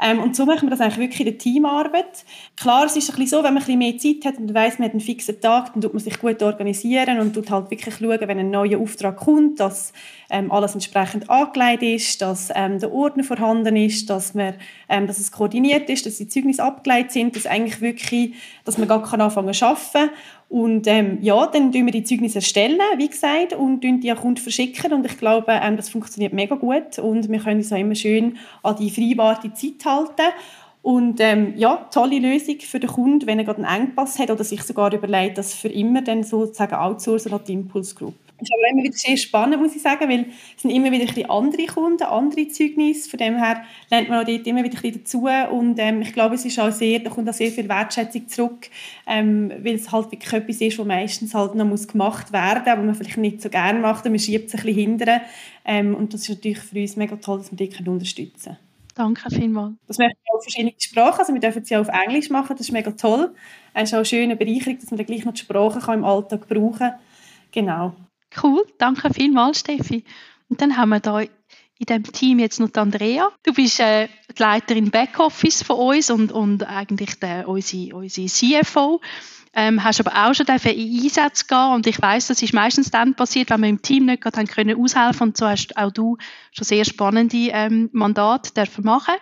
Ähm, 0.00 0.20
und 0.20 0.34
so 0.34 0.46
machen 0.46 0.66
wir 0.66 0.70
das 0.70 0.80
eigentlich 0.80 0.98
wirklich 0.98 1.20
in 1.20 1.26
der 1.26 1.38
Teamarbeit. 1.38 2.24
Klar, 2.56 2.86
es 2.86 2.96
ist 2.96 3.10
ein 3.10 3.16
bisschen 3.16 3.38
so, 3.38 3.44
wenn 3.44 3.54
man 3.54 3.62
ein 3.62 3.66
bisschen 3.66 3.78
mehr 3.78 3.98
Zeit 3.98 4.24
hat 4.24 4.38
und 4.38 4.54
weiss, 4.54 4.78
man 4.78 4.86
hat 4.86 4.92
einen 4.92 5.00
fixen 5.00 5.40
Tag, 5.40 5.72
dann 5.72 5.82
tut 5.82 5.92
man 5.92 6.02
sich 6.02 6.18
gut 6.18 6.42
organisieren 6.42 7.20
und 7.20 7.34
tut 7.34 7.50
halt 7.50 7.70
wirklich 7.70 7.94
schauen, 7.94 8.20
wenn 8.20 8.38
ein 8.38 8.50
neuer 8.50 8.80
Auftrag 8.80 9.16
kommt, 9.16 9.60
dass 9.60 9.92
ähm, 10.30 10.50
alles 10.50 10.74
entsprechend 10.74 11.28
angelegt 11.28 11.82
ist, 11.82 12.22
dass 12.22 12.50
ähm, 12.54 12.78
der 12.78 12.92
Ordner 12.92 13.24
vorhanden 13.24 13.76
ist, 13.76 14.08
dass, 14.08 14.34
man, 14.34 14.54
ähm, 14.90 15.06
dass 15.06 15.18
es 15.18 15.32
koordiniert 15.32 15.88
ist, 15.88 16.04
dass 16.04 16.18
die 16.18 16.28
Zeugnisse 16.28 16.62
abgeleitet 16.62 17.12
sind, 17.12 17.36
dass 17.36 17.46
eigentlich 17.46 17.80
wirklich, 17.80 18.34
dass 18.64 18.76
man 18.76 18.88
gar 18.88 19.02
anfangen 19.02 19.52
kann 19.52 19.68
arbeiten 19.68 20.10
und 20.50 20.88
ähm, 20.88 21.18
ja, 21.22 21.46
dann 21.46 21.70
tun 21.70 21.86
wir 21.86 21.92
die 21.92 22.02
Zeugnisse 22.02 22.38
erstellen, 22.38 22.80
wie 22.96 23.06
gesagt, 23.06 23.52
und 23.52 23.82
die 23.82 24.10
an 24.10 24.18
Kunden 24.18 24.42
verschicken. 24.42 24.92
Und 24.92 25.06
ich 25.06 25.16
glaube, 25.16 25.52
ähm, 25.52 25.76
das 25.76 25.88
funktioniert 25.88 26.32
mega 26.32 26.56
gut. 26.56 26.98
Und 26.98 27.30
wir 27.30 27.38
können 27.38 27.58
uns 27.58 27.72
auch 27.72 27.78
immer 27.78 27.94
schön 27.94 28.36
an 28.64 28.74
die 28.74 28.90
vereinbarte 28.90 29.54
Zeit 29.54 29.84
halten. 29.84 30.34
Und 30.82 31.20
ähm, 31.20 31.54
ja, 31.56 31.86
tolle 31.92 32.18
Lösung 32.18 32.58
für 32.58 32.80
den 32.80 32.90
Kunden, 32.90 33.28
wenn 33.28 33.38
er 33.38 33.44
gerade 33.44 33.64
einen 33.64 33.82
Engpass 33.82 34.18
hat 34.18 34.28
oder 34.28 34.42
sich 34.42 34.64
sogar 34.64 34.92
überlegt, 34.92 35.38
das 35.38 35.54
für 35.54 35.68
immer 35.68 36.02
dann 36.02 36.24
sozusagen 36.24 36.74
outsourcen 36.74 37.32
an 37.32 37.40
die 37.46 37.52
Impulse 37.52 37.94
Group. 37.94 38.14
Das 38.40 38.48
ist 38.48 38.54
aber 38.54 38.70
immer 38.72 38.82
wieder 38.82 38.96
sehr 38.96 39.16
spannend, 39.16 39.60
muss 39.60 39.76
ich 39.76 39.82
sagen, 39.82 40.08
weil 40.08 40.26
es 40.56 40.62
sind 40.62 40.70
immer 40.70 40.90
wieder 40.90 41.02
ein 41.02 41.08
bisschen 41.08 41.30
andere 41.30 41.66
Kunden, 41.66 42.02
andere 42.02 42.48
Zeugnisse. 42.48 43.10
Von 43.10 43.18
dem 43.18 43.36
her 43.36 43.62
lernt 43.90 44.08
man 44.08 44.20
auch 44.20 44.26
dort 44.26 44.46
immer 44.46 44.64
wieder 44.64 44.78
ein 44.78 44.82
bisschen 44.82 45.04
dazu. 45.04 45.28
Und 45.54 45.78
ähm, 45.78 46.02
ich 46.02 46.12
glaube, 46.12 46.34
es 46.34 46.44
ist 46.44 46.58
auch 46.58 46.72
sehr, 46.72 47.00
da 47.00 47.10
kommt 47.10 47.28
auch 47.28 47.34
sehr 47.34 47.50
viel 47.50 47.68
Wertschätzung 47.68 48.28
zurück, 48.28 48.70
ähm, 49.06 49.52
weil 49.62 49.74
es 49.74 49.92
halt 49.92 50.10
wirklich 50.10 50.32
etwas 50.32 50.60
ist, 50.60 50.78
was 50.78 50.86
meistens 50.86 51.34
halt 51.34 51.54
noch 51.54 51.66
muss 51.66 51.86
gemacht 51.86 52.32
werden 52.32 52.62
muss, 52.62 52.72
aber 52.72 52.82
man 52.82 52.94
vielleicht 52.94 53.18
nicht 53.18 53.42
so 53.42 53.50
gerne 53.50 53.78
macht 53.78 54.04
und 54.06 54.12
man 54.12 54.18
schiebt 54.18 54.48
es 54.48 54.54
ein 54.54 54.64
bisschen 54.64 54.80
hinterher. 54.80 55.22
Ähm, 55.64 55.94
und 55.94 56.14
das 56.14 56.22
ist 56.22 56.30
natürlich 56.30 56.58
für 56.58 56.80
uns 56.80 56.96
mega 56.96 57.16
toll, 57.16 57.38
dass 57.38 57.50
wir 57.50 57.56
die 57.56 57.88
unterstützen 57.88 58.56
können. 58.56 58.70
Danke 58.94 59.30
vielmals. 59.30 59.74
Das 59.86 59.98
machen 59.98 60.12
wir 60.24 60.34
auf 60.34 60.42
verschiedene 60.42 60.74
Sprachen. 60.78 61.20
Also 61.20 61.32
wir 61.32 61.40
dürfen 61.40 61.64
sie 61.64 61.76
auch 61.76 61.80
auf 61.80 61.88
Englisch 61.88 62.30
machen. 62.30 62.56
Das 62.56 62.66
ist 62.66 62.72
mega 62.72 62.90
toll. 62.90 63.34
Es 63.72 63.84
ist 63.84 63.94
auch 63.94 63.98
eine 63.98 64.04
schöne 64.04 64.36
Bereicherung, 64.36 64.78
dass 64.78 64.90
man 64.90 64.98
dann 64.98 65.06
gleich 65.06 65.24
noch 65.24 65.32
die 65.32 65.40
Sprache 65.40 65.80
kann 65.80 66.00
im 66.00 66.04
Alltag 66.04 66.48
brauchen 66.48 66.78
kann. 66.78 66.94
Genau. 67.52 67.94
Cool. 68.42 68.64
Danke 68.78 69.12
vielmals, 69.12 69.60
Steffi. 69.60 70.04
Und 70.48 70.60
dann 70.60 70.76
haben 70.76 70.90
wir 70.90 71.00
da 71.00 71.20
in 71.80 71.86
dem 71.88 72.02
Team 72.04 72.38
jetzt 72.38 72.60
noch 72.60 72.68
die 72.68 72.78
Andrea. 72.78 73.30
Du 73.42 73.54
bist 73.54 73.80
äh, 73.80 74.08
die 74.36 74.42
Leiterin 74.42 74.90
Backoffice 74.90 75.62
von 75.62 75.76
uns 75.76 76.10
und, 76.10 76.30
und 76.30 76.62
eigentlich 76.64 77.18
der, 77.18 77.48
unsere, 77.48 77.96
unsere 77.96 78.26
CFO. 78.26 79.00
Ähm, 79.52 79.82
hast 79.82 79.98
aber 79.98 80.12
auch 80.14 80.34
schon 80.34 80.46
in 80.46 81.04
Einsätze 81.04 81.46
gehen 81.46 81.72
und 81.74 81.86
ich 81.86 82.00
weiß, 82.00 82.28
das 82.28 82.40
ist 82.40 82.54
meistens 82.54 82.92
dann 82.92 83.14
passiert, 83.14 83.50
wenn 83.50 83.62
wir 83.62 83.68
im 83.68 83.82
Team 83.82 84.06
nicht 84.06 84.22
gerade 84.22 84.36
haben 84.36 84.46
können 84.46 84.80
aushelfen 84.80 85.28
und 85.28 85.36
so 85.36 85.48
hast 85.48 85.76
auch 85.76 85.90
du 85.90 86.18
schon 86.52 86.66
sehr 86.66 86.84
spannende 86.84 87.48
ähm, 87.50 87.90
Mandate 87.92 88.52
dürfen 88.52 88.84
machen. 88.84 89.14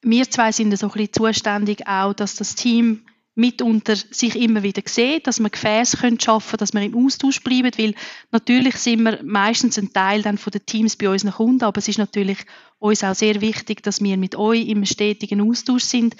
Wir 0.00 0.30
zwei 0.30 0.50
sind 0.50 0.74
so 0.78 0.86
ein 0.86 0.92
bisschen 0.92 1.12
zuständig 1.12 1.86
auch, 1.86 2.14
dass 2.14 2.36
das 2.36 2.54
Team 2.54 3.04
mitunter 3.34 3.96
sich 3.96 4.36
immer 4.36 4.62
wieder 4.62 4.82
sieht, 4.86 5.26
dass 5.26 5.40
wir 5.40 5.50
Gefäße 5.50 5.96
können 5.96 6.20
schaffen, 6.20 6.56
dass 6.56 6.72
wir 6.72 6.82
im 6.82 7.04
Austausch 7.04 7.42
bleiben, 7.42 7.70
weil 7.76 7.94
natürlich 8.30 8.76
sind 8.76 9.02
wir 9.02 9.20
meistens 9.24 9.78
ein 9.78 9.92
Teil 9.92 10.22
dann 10.22 10.38
von 10.38 10.52
den 10.52 10.64
Teams 10.64 10.96
bei 10.96 11.08
unseren 11.08 11.32
Kunden, 11.32 11.64
aber 11.64 11.78
es 11.78 11.88
ist 11.88 11.98
natürlich 11.98 12.38
uns 12.78 13.02
auch 13.02 13.14
sehr 13.14 13.40
wichtig, 13.40 13.82
dass 13.82 14.00
wir 14.00 14.16
mit 14.16 14.36
euch 14.36 14.68
im 14.68 14.84
stetigen 14.84 15.40
Austausch 15.40 15.82
sind 15.82 16.14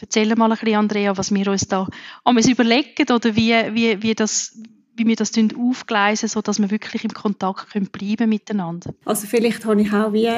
Erzähl 0.00 0.34
mal 0.34 0.50
ein 0.50 0.58
bisschen, 0.58 0.76
Andrea, 0.76 1.16
was 1.16 1.32
wir 1.32 1.46
uns 1.48 1.68
da 1.68 1.86
überlegen 2.48 3.12
oder 3.12 3.36
wie, 3.36 3.52
wie, 3.74 4.02
wie, 4.02 4.14
das, 4.14 4.58
wie 4.96 5.06
wir 5.06 5.16
das 5.16 5.32
aufgleisen, 5.58 6.28
sodass 6.28 6.58
wir 6.58 6.70
wirklich 6.70 7.04
im 7.04 7.12
Kontakt 7.12 7.70
können 7.70 7.86
bleiben 7.86 8.30
miteinander. 8.30 8.94
Also 9.04 9.26
vielleicht 9.26 9.64
habe 9.66 9.82
ich 9.82 9.92
auch 9.92 10.12
wie 10.12 10.30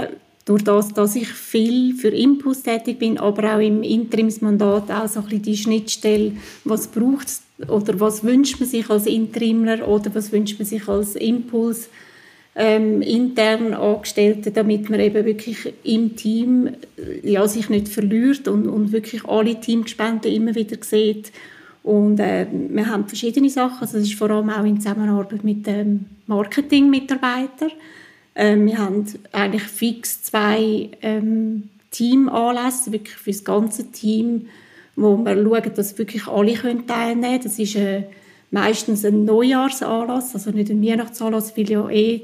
durch 0.44 0.64
das, 0.64 0.92
dass 0.92 1.14
ich 1.14 1.28
viel 1.28 1.94
für 1.94 2.08
Impuls 2.08 2.62
tätig 2.62 2.99
bin, 2.99 3.18
aber 3.18 3.54
auch 3.54 3.61
im 3.61 3.82
Interimsmandat 3.82 4.90
auch 4.90 5.08
so 5.08 5.20
ein 5.20 5.42
die 5.42 5.56
Schnittstelle, 5.56 6.32
was 6.64 6.88
braucht 6.88 7.28
oder 7.68 8.00
was 8.00 8.25
wünscht 8.25 8.58
man 8.58 8.68
sich 8.68 8.90
als 8.90 9.06
Interimler 9.06 9.87
oder 9.87 10.14
was 10.14 10.32
wünscht 10.32 10.58
man 10.58 10.66
sich 10.66 10.88
als 10.88 11.14
Impuls 11.14 11.88
ähm, 12.54 13.00
intern 13.02 13.72
Angestellten, 13.72 14.52
damit 14.52 14.90
man 14.90 15.00
eben 15.00 15.25
wirklich 15.25 15.72
im 15.84 16.16
Team 16.16 16.68
äh, 16.99 17.30
ja, 17.30 17.46
sich 17.49 17.70
nicht 17.70 17.88
verliert 17.88 18.46
und, 18.49 18.66
und 18.66 18.92
wirklich 18.92 19.25
alle 19.25 19.58
Teamgespannte 19.58 20.28
immer 20.28 20.54
wieder 20.54 20.76
sieht. 20.80 21.32
Und 21.82 22.20
äh, 22.20 22.46
wir 22.50 22.87
haben 22.88 23.08
verschiedene 23.08 23.49
Sachen, 23.49 23.80
also 23.80 23.96
das 23.96 24.06
ist 24.06 24.14
vor 24.14 24.30
allem 24.30 24.50
auch 24.50 24.64
in 24.64 24.80
Zusammenarbeit 24.80 25.42
mit 25.44 25.66
dem 25.66 26.06
Marketingmitarbeitern. 26.26 27.72
Ähm, 28.35 28.67
wir 28.67 28.79
haben 28.79 29.05
eigentlich 29.33 29.65
fix 29.65 30.23
zwei 30.23 30.91
ähm, 31.03 31.69
Teamanlässe, 31.91 32.93
wirklich 32.93 33.17
für 33.17 33.31
das 33.31 33.45
ganze 33.45 33.91
Team, 33.93 34.47
wo 34.97 35.17
wir 35.17 35.35
schauen, 35.35 35.75
dass 35.75 35.99
wirklich 35.99 36.27
alle 36.27 36.55
können 36.55 36.87
teilnehmen 36.87 37.23
können. 37.23 37.43
Das 37.43 37.59
ist 37.59 37.77
äh, 37.77 38.05
meistens 38.51 39.05
ein 39.05 39.25
Neujahrsanlass, 39.25 40.35
also 40.35 40.51
nicht 40.51 40.71
ein 40.71 40.83
Weihnachtsanlass, 40.83 41.57
weil 41.57 41.71
ja 41.71 41.89
eh 41.89 42.23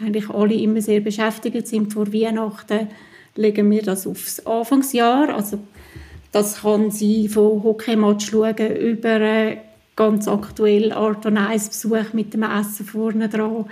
eigentlich 0.00 0.28
alle 0.30 0.54
immer 0.54 0.80
sehr 0.80 1.00
beschäftigt 1.00 1.66
sind 1.66 1.92
vor 1.92 2.12
Weihnachten, 2.12 2.88
legen 3.36 3.70
wir 3.70 3.82
das 3.82 4.06
aufs 4.06 4.44
Anfangsjahr. 4.44 5.34
Also 5.34 5.58
das 6.32 6.62
kann 6.62 6.90
sein 6.90 7.28
von 7.28 7.62
Hockeymatch 7.62 8.30
schauen 8.30 8.76
über 8.76 9.20
äh, 9.20 9.58
ganz 9.94 10.26
aktuell 10.26 10.92
Art 10.92 11.26
und 11.26 11.38
Besuch 11.52 12.12
mit 12.12 12.34
dem 12.34 12.42
Essen 12.42 12.86
vorne 12.86 13.28
dran. 13.28 13.66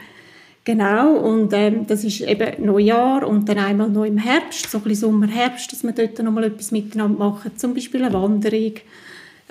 Genau, 0.64 1.16
und 1.16 1.52
ähm, 1.54 1.87
das 1.88 2.04
ist 2.04 2.21
eben 2.21 2.64
Neujahr 2.64 3.26
und 3.26 3.49
dann 3.49 3.59
einmal 3.59 3.88
noch 3.88 4.04
im 4.04 4.19
Herbst, 4.19 4.71
so 4.71 4.78
ein 4.78 4.85
bisschen 4.85 5.11
Sommer, 5.11 5.26
Herbst, 5.26 5.73
dass 5.73 5.83
wir 5.83 5.92
dort 5.92 6.19
noch 6.21 6.31
mal 6.31 6.45
etwas 6.45 6.71
miteinander 6.71 7.19
machen, 7.19 7.57
zum 7.57 7.75
Beispiel 7.75 8.04
eine 8.04 8.12
Wanderung 8.14 8.75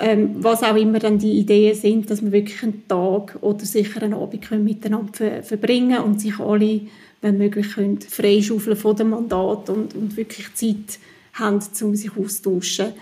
ähm, 0.02 0.36
was 0.40 0.64
auch 0.64 0.76
immer 0.76 1.00
dann 1.00 1.20
die 1.20 1.34
Ideen 1.34 1.76
sind, 1.76 2.10
dass 2.10 2.24
wir 2.24 2.32
wirklich 2.32 2.64
einen 2.64 2.88
Tag 2.88 3.38
oder 3.42 3.64
sicher 3.66 4.02
einen 4.02 4.16
Abend 4.16 4.42
können 4.42 4.64
miteinander 4.64 5.14
ver 5.14 5.44
verbringen 5.44 6.00
und 6.00 6.20
sich 6.20 6.40
alle, 6.40 6.82
wenn 7.22 7.38
möglich, 7.38 7.74
können 7.76 8.00
freischaufeln 8.02 8.76
von 8.76 8.96
dem 8.96 9.12
Mandat 9.12 9.70
und, 9.70 9.96
und 9.96 10.18
wirklich 10.18 10.54
Zeit 10.56 11.00
haben, 11.34 11.60
um 11.82 11.96
sich 11.96 12.18
auszutauschen. 12.18 12.94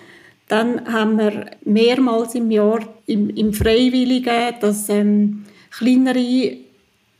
Dann 0.49 0.91
haben 0.91 1.17
wir 1.17 1.51
mehrmals 1.63 2.35
im 2.35 2.51
Jahr 2.51 2.79
im, 3.05 3.29
im 3.29 3.53
Freiwilligen, 3.53 4.55
dass 4.59 4.89
ähm, 4.89 5.45
kleinere 5.71 6.57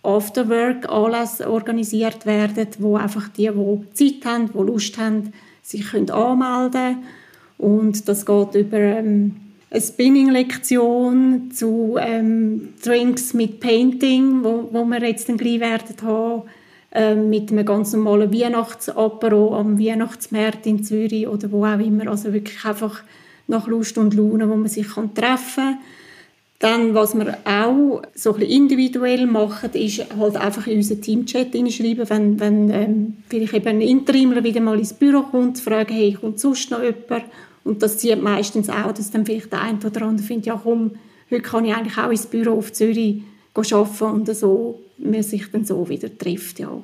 Afterwork-Anlässe 0.03 1.49
organisiert 1.49 2.25
werden, 2.25 2.67
wo 2.79 2.95
einfach 2.95 3.27
die, 3.29 3.49
die 3.49 3.93
Zeit 3.93 4.25
haben, 4.25 4.49
die 4.53 4.57
Lust 4.57 4.97
haben, 4.97 5.33
sich 5.61 5.91
können 5.91 6.09
anmelden. 6.09 7.03
Und 7.57 8.07
das 8.07 8.25
geht 8.25 8.55
über 8.55 8.77
ähm, 8.77 9.35
eine 9.69 9.81
Spinning-Lektion 9.81 11.51
zu 11.51 11.97
ähm, 11.99 12.69
Drinks 12.83 13.33
mit 13.33 13.59
Painting, 13.59 14.43
wo, 14.43 14.69
wo 14.71 14.85
wir 14.85 15.01
jetzt 15.05 15.29
dann 15.29 15.37
gleich 15.37 15.59
werden 15.59 15.95
haben, 16.01 16.43
ähm, 16.91 17.29
mit 17.29 17.51
einem 17.51 17.65
ganz 17.65 17.93
normalen 17.93 18.33
Weihnachtsapero 18.33 19.55
am 19.55 19.77
Weihnachtsmarkt 19.77 20.65
in 20.65 20.83
Zürich 20.83 21.27
oder 21.27 21.51
wo 21.51 21.65
auch 21.65 21.79
immer, 21.79 22.07
also 22.07 22.33
wirklich 22.33 22.63
einfach 22.65 23.03
nach 23.47 23.67
Lust 23.67 23.97
und 23.97 24.13
Laune, 24.13 24.49
wo 24.49 24.55
man 24.55 24.67
sich 24.67 24.87
treffen 24.87 25.13
kann. 25.13 25.77
Dann, 26.59 26.93
was 26.93 27.15
wir 27.15 27.37
auch 27.45 28.01
so 28.13 28.35
ein 28.35 28.41
individuell 28.41 29.25
machen, 29.25 29.71
ist 29.73 30.05
halt 30.17 30.35
einfach 30.35 30.67
in 30.67 30.77
unseren 30.77 31.01
Teamchat 31.01 31.53
hineinschreiben, 31.53 32.09
wenn, 32.09 32.39
wenn 32.39 32.69
ähm, 32.69 33.17
vielleicht 33.29 33.53
eben 33.53 33.67
ein 33.67 33.81
Interimler 33.81 34.43
wieder 34.43 34.59
mal 34.59 34.77
ins 34.77 34.91
Büro 34.93 35.21
kommt, 35.21 35.57
fragen, 35.59 35.93
hey, 35.93 36.17
kommt 36.19 36.39
sonst 36.41 36.69
noch 36.69 36.83
jemand? 36.83 37.23
Und 37.63 37.81
das 37.81 37.97
zieht 37.97 38.21
meistens 38.21 38.69
auch, 38.69 38.91
dass 38.91 39.09
dann 39.11 39.25
vielleicht 39.25 39.53
der 39.53 39.61
eine 39.61 39.79
oder 39.79 40.01
andere 40.01 40.25
findet, 40.25 40.47
ja 40.47 40.59
komm, 40.61 40.91
heute 41.31 41.41
kann 41.41 41.63
ich 41.63 41.73
eigentlich 41.73 41.97
auch 41.97 42.11
ins 42.11 42.25
Büro 42.25 42.57
auf 42.57 42.73
Zürich 42.73 43.21
arbeiten 43.53 44.03
und 44.03 44.35
so, 44.35 44.79
man 44.97 45.23
sich 45.23 45.49
dann 45.51 45.63
so 45.63 45.87
wieder 45.87 46.15
trifft, 46.17 46.59
ja. 46.59 46.81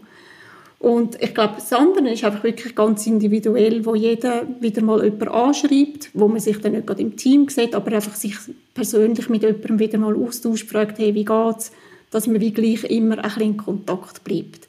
Und 0.80 1.22
ich 1.22 1.34
glaube, 1.34 1.56
das 1.56 1.72
andere 1.74 2.12
ist 2.12 2.24
einfach 2.24 2.44
wirklich 2.44 2.76
ganz 2.76 3.08
individuell, 3.08 3.86
wo 3.86 3.96
jeder 3.96 4.46
wieder 4.60 4.82
mal 4.82 5.04
jemanden 5.04 5.30
anschreibt, 5.30 6.12
wo 6.14 6.28
man 6.28 6.40
sich 6.40 6.60
dann 6.60 6.74
nicht 6.74 6.86
gerade 6.86 7.02
im 7.02 7.16
Team 7.16 7.48
sieht, 7.50 7.74
aber 7.74 7.92
einfach 7.94 8.16
sich 8.16 8.36
persönlich 8.74 9.30
mit 9.30 9.42
jemandem 9.42 9.80
wieder 9.80 9.98
mal 9.98 10.16
austauscht, 10.16 10.70
fragt, 10.70 11.00
hey, 11.00 11.16
wie 11.16 11.26
geht's? 11.26 11.72
Dass 12.12 12.28
man 12.28 12.42
wie 12.42 12.52
gleich 12.52 12.84
immer 12.84 13.18
ein 13.18 13.24
bisschen 13.24 13.42
in 13.42 13.58
Kontakt 13.58 14.24
bleibt. 14.24 14.68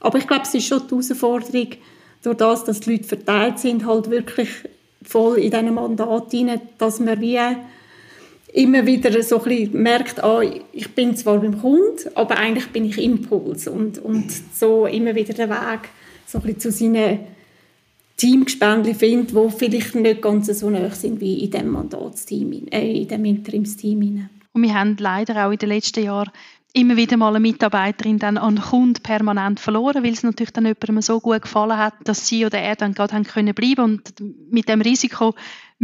Aber 0.00 0.18
ich 0.18 0.26
glaube, 0.26 0.42
es 0.44 0.54
ist 0.54 0.66
schon 0.66 0.82
die 0.86 0.90
Herausforderung, 0.90 1.68
durch 2.22 2.36
das, 2.36 2.64
dass 2.64 2.80
die 2.80 2.92
Leute 2.92 3.04
verteilt 3.04 3.58
sind, 3.58 3.84
halt 3.84 4.10
wirklich 4.10 4.48
voll 5.02 5.38
in 5.38 5.50
diesem 5.50 5.74
Mandat 5.74 6.30
hinein, 6.30 6.60
dass 6.78 7.00
man 7.00 7.20
wie 7.20 7.38
immer 8.54 8.86
wieder 8.86 9.22
so 9.22 9.38
ein 9.38 9.44
bisschen 9.44 9.82
merkt, 9.82 10.22
ah, 10.22 10.40
ich 10.72 10.94
bin 10.94 11.16
zwar 11.16 11.40
beim 11.40 11.60
Kunden, 11.60 12.08
aber 12.14 12.38
eigentlich 12.38 12.68
bin 12.68 12.84
ich 12.84 12.98
Impuls 12.98 13.66
und, 13.66 13.98
und 13.98 14.30
so 14.54 14.86
immer 14.86 15.14
wieder 15.14 15.34
den 15.34 15.50
Weg 15.50 15.90
so 16.26 16.40
ein 16.40 16.58
zu 16.58 16.70
seinen 16.70 17.18
Teamgespendli 18.16 18.94
findet, 18.94 19.36
die 19.36 19.50
vielleicht 19.50 19.96
nicht 19.96 20.22
ganz 20.22 20.46
so 20.46 20.70
nah 20.70 20.88
sind 20.90 21.20
wie 21.20 21.44
in 21.44 21.50
diesem 21.50 21.68
Mandatsteam, 21.70 22.68
äh, 22.70 23.02
in 23.02 23.08
diesem 23.08 23.24
Interimsteam. 23.24 24.28
Und 24.52 24.62
wir 24.62 24.72
haben 24.72 24.96
leider 25.00 25.46
auch 25.46 25.50
in 25.50 25.58
den 25.58 25.70
letzten 25.70 26.04
Jahren 26.04 26.30
immer 26.72 26.96
wieder 26.96 27.16
mal 27.16 27.30
eine 27.30 27.40
Mitarbeiterin 27.40 28.18
dann 28.20 28.38
an 28.38 28.60
Kunden 28.60 29.02
permanent 29.02 29.58
verloren, 29.58 30.04
weil 30.04 30.12
es 30.12 30.22
natürlich 30.22 30.52
dann 30.52 30.66
jemandem 30.66 31.02
so 31.02 31.20
gut 31.20 31.42
gefallen 31.42 31.76
hat, 31.76 31.94
dass 32.04 32.28
sie 32.28 32.46
oder 32.46 32.58
er 32.58 32.76
dann 32.76 32.94
gerade 32.94 33.14
haben 33.14 33.24
können 33.24 33.54
bleiben 33.54 33.80
und 33.80 34.14
mit 34.50 34.68
dem 34.68 34.80
Risiko 34.80 35.34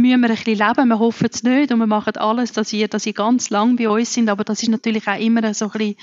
müssen 0.01 0.21
wir 0.21 0.29
ein 0.29 0.35
bisschen 0.35 0.57
leben. 0.57 0.87
Wir 0.89 0.99
hoffen 0.99 1.29
es 1.31 1.43
nicht 1.43 1.71
und 1.71 1.79
wir 1.79 1.87
machen 1.87 2.17
alles, 2.17 2.51
dass 2.51 2.73
ihr, 2.73 2.87
dass 2.87 3.05
ihr 3.05 3.13
ganz 3.13 3.49
lang 3.49 3.75
bei 3.75 3.89
uns 3.89 4.13
sind, 4.13 4.29
aber 4.29 4.43
das 4.43 4.61
ist 4.61 4.69
natürlich 4.69 5.07
auch 5.07 5.19
immer 5.19 5.53
so 5.53 5.65
ein 5.65 5.71
bisschen 5.71 5.95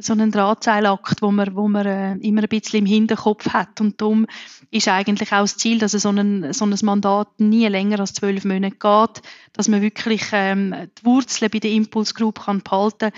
so 0.00 0.12
ein 0.12 0.30
Drahtseilakt, 0.30 1.22
wo 1.22 1.32
man, 1.32 1.56
wo 1.56 1.66
man 1.66 1.84
äh, 1.84 2.14
immer 2.18 2.42
ein 2.42 2.48
bisschen 2.48 2.78
im 2.78 2.86
Hinterkopf 2.86 3.48
hat. 3.52 3.80
Und 3.80 4.00
darum 4.00 4.26
ist 4.70 4.86
eigentlich 4.86 5.32
auch 5.32 5.40
das 5.40 5.56
Ziel, 5.56 5.80
dass 5.80 5.90
so 5.90 6.10
ein, 6.10 6.52
so 6.52 6.64
ein 6.64 6.74
Mandat 6.82 7.28
nie 7.38 7.66
länger 7.66 7.98
als 7.98 8.14
zwölf 8.14 8.44
Monate 8.44 8.76
geht, 8.76 9.22
dass 9.54 9.66
man 9.66 9.82
wirklich 9.82 10.22
ähm, 10.30 10.72
die 11.00 11.04
Wurzeln 11.04 11.50
bei 11.50 11.58
der 11.58 11.72
Impulse 11.72 12.14
Group 12.14 12.44
kann 12.44 12.62
behalten 12.62 13.10
kann 13.10 13.12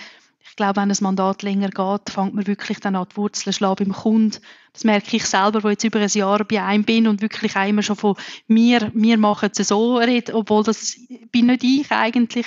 ich 0.50 0.56
glaube, 0.56 0.80
wenn 0.80 0.90
ein 0.90 0.96
Mandat 1.00 1.42
länger 1.42 1.70
geht, 1.70 2.10
fängt 2.10 2.34
man 2.34 2.46
wirklich 2.46 2.80
dann 2.80 2.96
an 2.96 3.06
die 3.10 3.16
Wurzeln 3.16 3.52
schlagen 3.52 3.86
beim 3.86 3.94
Kunden. 3.94 4.38
Das 4.72 4.84
merke 4.84 5.16
ich 5.16 5.24
selber, 5.24 5.62
wo 5.62 5.68
ich 5.68 5.74
jetzt 5.74 5.84
über 5.84 6.00
ein 6.00 6.08
Jahr 6.08 6.44
bei 6.44 6.62
einem 6.62 6.84
bin 6.84 7.08
und 7.08 7.22
wirklich 7.22 7.54
immer 7.54 7.82
schon 7.82 7.96
von 7.96 8.16
mir, 8.46 8.90
wir 8.94 9.16
machen 9.16 9.50
es 9.56 9.68
so 9.68 9.96
rede, 9.96 10.34
obwohl 10.34 10.62
das 10.62 10.96
bin 11.30 11.46
nicht 11.46 11.64
ich 11.64 11.90
eigentlich. 11.90 12.46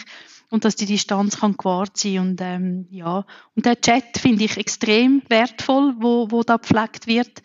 und 0.54 0.66
dass 0.66 0.76
die 0.76 0.86
Distanz 0.86 1.40
kann 1.40 1.58
gewahrt 1.58 1.98
sein 1.98 2.20
und 2.20 2.40
ähm, 2.40 2.86
ja 2.92 3.26
und 3.56 3.66
der 3.66 3.82
Chat 3.82 4.20
finde 4.20 4.44
ich 4.44 4.58
extrem 4.58 5.24
wertvoll, 5.28 5.96
wo 5.98 6.30
wo 6.30 6.44
da 6.44 6.58
gepflegt 6.58 7.08
wird. 7.08 7.42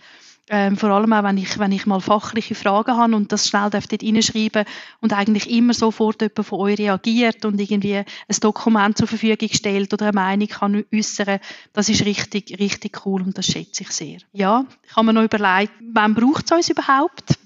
Ähm, 0.51 0.77
vor 0.77 0.91
allem 0.91 1.13
auch, 1.13 1.25
wenn 1.25 1.37
ich, 1.37 1.59
wenn 1.59 1.73
ich 1.73 1.85
mal 1.85 2.01
fachliche 2.01 2.55
Fragen 2.55 2.97
habe 2.97 3.15
und 3.15 3.31
das 3.33 3.49
schnell 3.49 3.69
dort 3.71 3.93
reinschreiben 4.03 4.65
und 5.01 5.13
eigentlich 5.13 5.51
immer 5.51 5.75
sofort 5.75 6.23
jemand 6.23 6.47
von 6.47 6.61
euch 6.61 6.79
reagiert 6.79 7.45
und 7.45 7.61
irgendwie 7.61 7.97
ein 7.97 8.05
Dokument 8.41 8.97
zur 8.97 9.09
Verfügung 9.09 9.49
stellt 9.53 9.93
oder 9.93 10.07
eine 10.07 10.15
Meinung 10.15 10.49
kann 10.49 10.85
äußern, 10.93 11.41
das 11.75 11.89
ist 11.91 12.05
richtig, 12.05 12.59
richtig 12.59 13.05
cool 13.05 13.23
und 13.23 13.37
das 13.37 13.47
schätze 13.47 13.83
ich 13.83 13.91
sehr. 13.91 14.19
Ja, 14.33 14.65
ich 14.83 14.97
habe 14.97 15.07
mir 15.07 15.13
noch 15.13 15.23
überlegt, 15.23 15.73
wann 15.93 16.15
braucht 16.15 16.47
es 16.47 16.53
uns 16.53 16.71
überhaupt? 16.71 17.39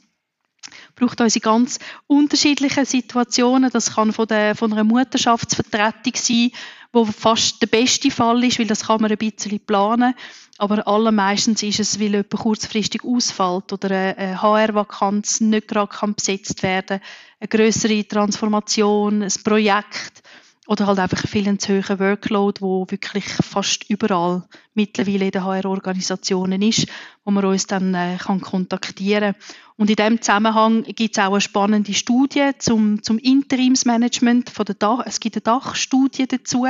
braucht 0.95 1.21
uns 1.21 1.37
in 1.37 1.43
ganz 1.43 1.79
unterschiedlichen 2.07 2.85
Situationen. 2.85 3.71
Das 3.71 3.95
kann 3.95 4.12
von, 4.12 4.27
der, 4.27 4.55
von 4.55 4.73
einer 4.73 4.85
Mutterschaftsvertretung 4.85 6.12
sein, 6.15 6.51
wo 6.92 7.05
fast 7.05 7.62
der 7.62 7.66
beste 7.68 8.11
Fall 8.11 8.44
ist, 8.44 8.59
weil 8.59 8.66
das 8.66 8.87
kann 8.87 9.00
man 9.00 9.11
ein 9.11 9.16
bisschen 9.16 9.61
planen. 9.61 10.14
Aber 10.59 10.87
allermeistens 10.87 11.62
ist 11.62 11.81
es, 11.81 11.98
weil 11.98 12.11
jemand 12.11 12.31
kurzfristig 12.31 13.02
ausfällt 13.05 13.72
oder 13.72 13.90
eine 13.90 14.40
HR-Vakanz 14.40 15.40
nicht 15.40 15.68
gerade 15.68 15.92
kann 15.92 16.14
besetzt 16.14 16.62
werden 16.62 17.00
eine 17.42 17.48
größere 17.48 18.07
Transformation, 18.07 19.22
ein 19.22 19.33
Projekt 19.42 20.22
oder 20.68 20.87
halt 20.87 21.01
einfach 21.01 21.27
viel 21.27 21.48
ein 21.48 21.59
zu 21.59 21.83
hoher 21.83 21.98
Workload, 21.98 22.61
wo 22.61 22.87
wirklich 22.88 23.25
fast 23.25 23.90
überall 23.90 24.44
mittlerweile 24.75 25.27
in 25.27 25.31
den 25.33 25.44
HR-Organisationen 25.44 26.62
ist, 26.62 26.87
wo 27.25 27.33
man 27.33 27.44
uns 27.44 27.66
dann 27.66 27.94
äh, 27.94 28.16
kann 28.16 28.40
kontaktieren 28.40 29.35
Und 29.77 29.90
in 29.90 29.96
dem 29.96 30.22
Zusammenhang 30.22 30.85
gibt 30.85 31.18
es 31.18 31.22
auch 31.22 31.33
eine 31.33 31.40
spannende 31.40 31.94
Studie 31.94 32.53
zum, 32.59 33.03
zum 33.03 33.18
Interimsmanagement 33.18 34.51
von 34.51 34.64
der 34.64 34.77
Dach. 34.77 35.01
Es 35.05 35.18
gibt 35.18 35.37
eine 35.37 35.42
Dachstudie 35.42 36.29
dazu, 36.29 36.66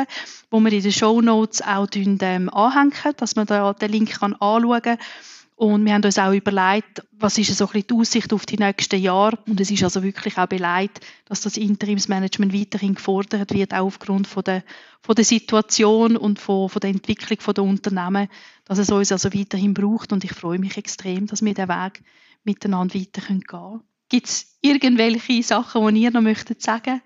wo 0.50 0.60
wir 0.60 0.72
in 0.72 0.82
den 0.82 0.92
Show 0.92 1.20
Notes 1.20 1.60
auch 1.60 1.86
ähm, 1.94 2.48
anhängen, 2.48 3.14
dass 3.18 3.36
man 3.36 3.46
da 3.46 3.74
den 3.74 3.92
Link 3.92 4.20
kann 4.20 4.32
anschauen 4.34 4.80
kann 4.80 4.98
und 5.62 5.84
wir 5.84 5.94
haben 5.94 6.02
uns 6.04 6.18
auch 6.18 6.32
überlegt, 6.32 7.04
was 7.12 7.38
ist 7.38 7.56
so 7.56 7.66
die 7.66 7.84
Aussicht 7.94 8.32
auf 8.32 8.46
die 8.46 8.56
nächsten 8.56 9.00
Jahre. 9.00 9.38
Und 9.46 9.60
es 9.60 9.70
ist 9.70 9.84
also 9.84 10.02
wirklich 10.02 10.36
auch 10.36 10.48
beleidigt, 10.48 10.98
dass 11.26 11.42
das 11.42 11.56
Interimsmanagement 11.56 12.52
weiterhin 12.52 12.96
gefordert 12.96 13.54
wird, 13.54 13.72
auch 13.72 13.86
aufgrund 13.86 14.26
von 14.26 14.42
der, 14.42 14.64
von 15.02 15.14
der 15.14 15.24
Situation 15.24 16.16
und 16.16 16.40
von, 16.40 16.68
von 16.68 16.80
der 16.80 16.90
Entwicklung 16.90 17.38
der 17.54 17.62
Unternehmen, 17.62 18.26
dass 18.64 18.78
es 18.78 18.90
uns 18.90 19.12
also 19.12 19.32
weiterhin 19.32 19.72
braucht. 19.72 20.12
Und 20.12 20.24
ich 20.24 20.32
freue 20.32 20.58
mich 20.58 20.76
extrem, 20.76 21.28
dass 21.28 21.44
wir 21.44 21.54
den 21.54 21.68
Weg 21.68 22.02
miteinander 22.42 22.98
weiter 22.98 23.22
gehen 23.24 23.44
können. 23.44 23.82
Gibt 24.08 24.26
es 24.26 24.58
irgendwelche 24.62 25.44
Sachen, 25.44 25.94
die 25.94 26.02
ihr 26.02 26.10
noch 26.10 26.22
möchtet 26.22 26.60
sagen, 26.60 27.02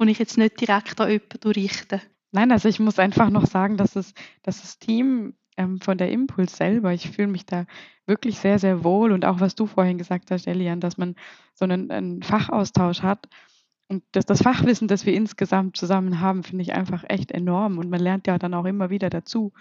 die 0.00 0.10
ich 0.12 0.18
jetzt 0.20 0.38
nicht 0.38 0.60
direkt 0.60 1.00
an 1.00 1.10
jemanden 1.10 1.50
richte? 1.50 2.00
Nein, 2.30 2.52
also 2.52 2.68
ich 2.68 2.78
muss 2.78 3.00
einfach 3.00 3.30
noch 3.30 3.46
sagen, 3.46 3.76
dass, 3.76 3.96
es, 3.96 4.14
dass 4.44 4.60
das 4.60 4.78
Team 4.78 5.34
ähm, 5.56 5.80
von 5.80 5.98
der 5.98 6.10
Impuls 6.10 6.56
selber. 6.56 6.92
Ich 6.92 7.10
fühle 7.10 7.28
mich 7.28 7.46
da 7.46 7.66
wirklich 8.06 8.38
sehr, 8.38 8.58
sehr 8.58 8.84
wohl 8.84 9.12
und 9.12 9.24
auch 9.24 9.40
was 9.40 9.54
du 9.54 9.66
vorhin 9.66 9.98
gesagt 9.98 10.30
hast, 10.30 10.46
Elian, 10.46 10.80
dass 10.80 10.98
man 10.98 11.14
so 11.54 11.64
einen, 11.64 11.90
einen 11.90 12.22
Fachaustausch 12.22 13.02
hat. 13.02 13.28
Und 13.88 14.04
das, 14.12 14.24
das 14.24 14.42
Fachwissen, 14.42 14.88
das 14.88 15.04
wir 15.04 15.14
insgesamt 15.14 15.76
zusammen 15.76 16.20
haben, 16.20 16.44
finde 16.44 16.62
ich 16.62 16.74
einfach 16.74 17.04
echt 17.08 17.32
enorm. 17.32 17.78
Und 17.78 17.90
man 17.90 18.00
lernt 18.00 18.26
ja 18.26 18.38
dann 18.38 18.54
auch 18.54 18.64
immer 18.64 18.90
wieder 18.90 19.10
dazu. 19.10 19.52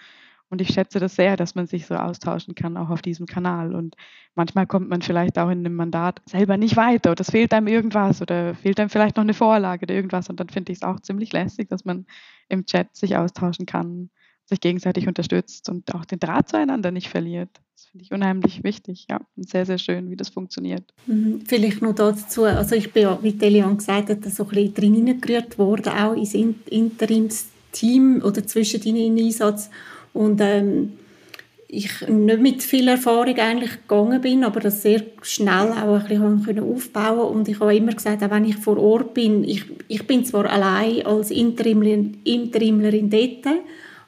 Und 0.49 0.61
ich 0.61 0.69
schätze 0.69 0.99
das 0.99 1.15
sehr, 1.15 1.37
dass 1.37 1.53
man 1.53 1.67
sich 1.67 1.85
so 1.85 1.95
austauschen 1.95 2.55
kann, 2.55 2.75
auch 2.75 2.89
auf 2.89 3.03
diesem 3.03 3.27
Kanal. 3.27 3.75
Und 3.75 3.95
manchmal 4.33 4.65
kommt 4.65 4.89
man 4.89 5.01
vielleicht 5.01 5.37
auch 5.37 5.49
in 5.49 5.59
einem 5.59 5.75
Mandat 5.75 6.21
selber 6.25 6.57
nicht 6.57 6.75
weiter 6.75 7.11
oder 7.11 7.21
es 7.21 7.29
fehlt 7.29 7.53
einem 7.53 7.67
irgendwas 7.67 8.21
oder 8.21 8.55
fehlt 8.55 8.79
einem 8.79 8.89
vielleicht 8.89 9.17
noch 9.17 9.23
eine 9.23 9.35
Vorlage 9.35 9.83
oder 9.83 9.93
irgendwas. 9.93 10.29
Und 10.29 10.39
dann 10.39 10.49
finde 10.49 10.71
ich 10.71 10.79
es 10.79 10.83
auch 10.83 10.99
ziemlich 10.99 11.31
lästig, 11.33 11.69
dass 11.69 11.85
man 11.85 12.07
im 12.49 12.65
Chat 12.65 12.95
sich 12.95 13.15
austauschen 13.15 13.67
kann 13.67 14.09
sich 14.49 14.59
gegenseitig 14.59 15.07
unterstützt 15.07 15.69
und 15.69 15.93
auch 15.95 16.05
den 16.05 16.19
Draht 16.19 16.49
zueinander 16.49 16.91
nicht 16.91 17.07
verliert. 17.09 17.49
Das 17.75 17.85
finde 17.85 18.03
ich 18.03 18.11
unheimlich 18.11 18.63
wichtig, 18.63 19.05
ja, 19.09 19.21
und 19.37 19.49
sehr, 19.49 19.65
sehr 19.65 19.77
schön, 19.77 20.09
wie 20.09 20.15
das 20.15 20.29
funktioniert. 20.29 20.83
Mhm. 21.05 21.43
Vielleicht 21.47 21.81
noch 21.81 21.95
dazu, 21.95 22.43
also 22.43 22.75
ich 22.75 22.91
bin 22.91 23.03
ja, 23.03 23.19
wie 23.21 23.31
Delian 23.31 23.77
gesagt 23.77 24.09
hat, 24.09 24.25
so 24.25 24.43
ein 24.43 24.49
bisschen 24.49 24.73
drin 24.73 24.93
hineingerührt 24.95 25.57
worden, 25.57 25.93
auch 25.93 26.13
ins 26.13 26.33
Interimsteam 26.33 28.21
oder 28.23 28.45
zwischen 28.45 28.81
den 28.81 29.17
Einsatz 29.17 29.69
und 30.13 30.41
ähm, 30.41 30.93
ich 31.71 32.07
nicht 32.07 32.41
mit 32.41 32.63
viel 32.63 32.87
Erfahrung 32.87 33.37
eigentlich 33.37 33.73
gegangen 33.87 34.19
bin, 34.21 34.43
aber 34.43 34.59
das 34.59 34.81
sehr 34.81 35.03
schnell 35.21 35.71
auch 35.71 36.03
ein 36.03 36.39
bisschen 36.39 36.63
aufbauen 36.63 37.35
und 37.35 37.47
ich 37.47 37.59
habe 37.59 37.75
immer 37.75 37.93
gesagt, 37.93 38.23
auch 38.23 38.31
wenn 38.31 38.45
ich 38.45 38.57
vor 38.57 38.77
Ort 38.77 39.13
bin, 39.13 39.43
ich, 39.43 39.65
ich 39.87 40.07
bin 40.07 40.25
zwar 40.25 40.49
allein 40.49 41.05
als 41.05 41.29
Interimlerin, 41.29 42.17
Interimlerin 42.23 43.11
dort, 43.11 43.45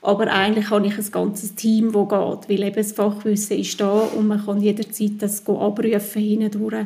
aber 0.01 0.31
eigentlich 0.31 0.69
habe 0.71 0.87
ich 0.87 0.97
ein 0.97 1.11
ganzes 1.11 1.53
Team, 1.53 1.91
das 1.91 2.09
geht, 2.09 2.49
weil 2.49 2.67
eben 2.67 2.75
das 2.75 2.91
Fachwissen 2.91 3.59
ist 3.59 3.79
da 3.79 3.99
und 4.15 4.27
man 4.27 4.43
kann 4.43 4.59
jederzeit 4.59 5.11
das 5.19 5.47
abrufen 5.47 6.21
hindurch. 6.21 6.85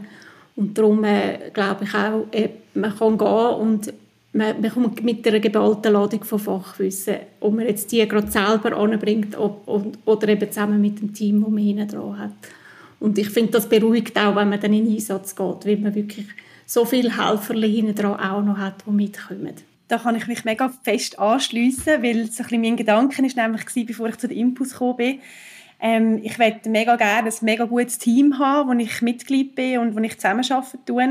Und 0.58 0.78
darum 0.78 1.04
äh, 1.04 1.49
glaube 1.54 1.86
ich 1.86 1.93
auch, 1.93 2.25
äh, 2.32 2.49
man 2.73 2.95
kann 2.97 3.17
gehen 3.17 3.28
und 3.28 3.93
man, 4.34 4.62
man 4.62 4.71
kommt 4.71 5.04
mit 5.04 5.25
einer 5.28 5.39
geballten 5.39 5.93
Ladung 5.93 6.23
von 6.25 6.39
Fachwissen, 6.39 7.15
ob 7.39 7.56
man 7.56 7.67
jetzt 7.67 7.91
die 7.91 8.06
gerade 8.06 8.30
selber 8.30 8.75
anbringt 8.75 9.38
oder 9.38 10.28
eben 10.28 10.51
zusammen 10.51 10.82
mit 10.82 10.99
dem 10.99 11.13
Team, 11.13 11.41
das 11.41 11.49
man 11.49 11.63
hinten 11.63 11.88
dran 11.88 12.19
hat. 12.19 12.32
Und 12.99 13.17
ich 13.17 13.30
finde, 13.30 13.54
das 13.54 13.69
beruhigt 13.69 14.17
auch, 14.17 14.36
wenn 14.36 14.49
man 14.49 14.60
dann 14.60 14.73
in 14.73 14.86
den 14.86 14.95
Einsatz 14.95 15.36
geht, 15.36 15.65
weil 15.65 15.78
man 15.78 15.95
wirklich 15.95 16.28
so 16.65 16.84
viele 16.84 17.15
Helfer 17.17 17.54
hinten 17.54 17.95
dran 17.95 18.19
auch 18.19 18.43
noch 18.43 18.58
hat, 18.58 18.84
die 18.86 18.91
mitkommen 18.91 19.54
da 19.88 19.98
kann 20.00 20.15
ich 20.15 20.28
mich 20.28 20.45
mega 20.45 20.74
fest 20.84 21.19
anschliessen, 21.19 22.02
weil 22.02 22.26
so 22.26 22.43
ein 22.43 22.50
bisschen 22.50 22.62
mein 22.62 22.76
Gedanke 22.76 23.26
ist 23.26 23.38
nämlich 23.38 23.65
bevor 23.86 24.08
ich 24.10 24.17
zu 24.17 24.28
den 24.28 24.38
Impuls 24.38 24.71
gekommen 24.71 24.98
bin, 24.98 25.19
ähm, 25.79 26.19
ich 26.23 26.38
möchte 26.38 26.69
mega 26.69 26.95
gerne 26.95 27.29
ein 27.29 27.33
mega 27.41 27.65
gutes 27.65 27.97
Team 27.97 28.39
haben, 28.39 28.69
wo 28.69 28.73
ich 28.81 29.01
Mitglied 29.01 29.55
bin 29.55 29.79
und 29.79 29.95
wo 29.95 29.99
ich 29.99 30.17
zusammenarbeiten 30.17 30.79
tue. 30.85 31.09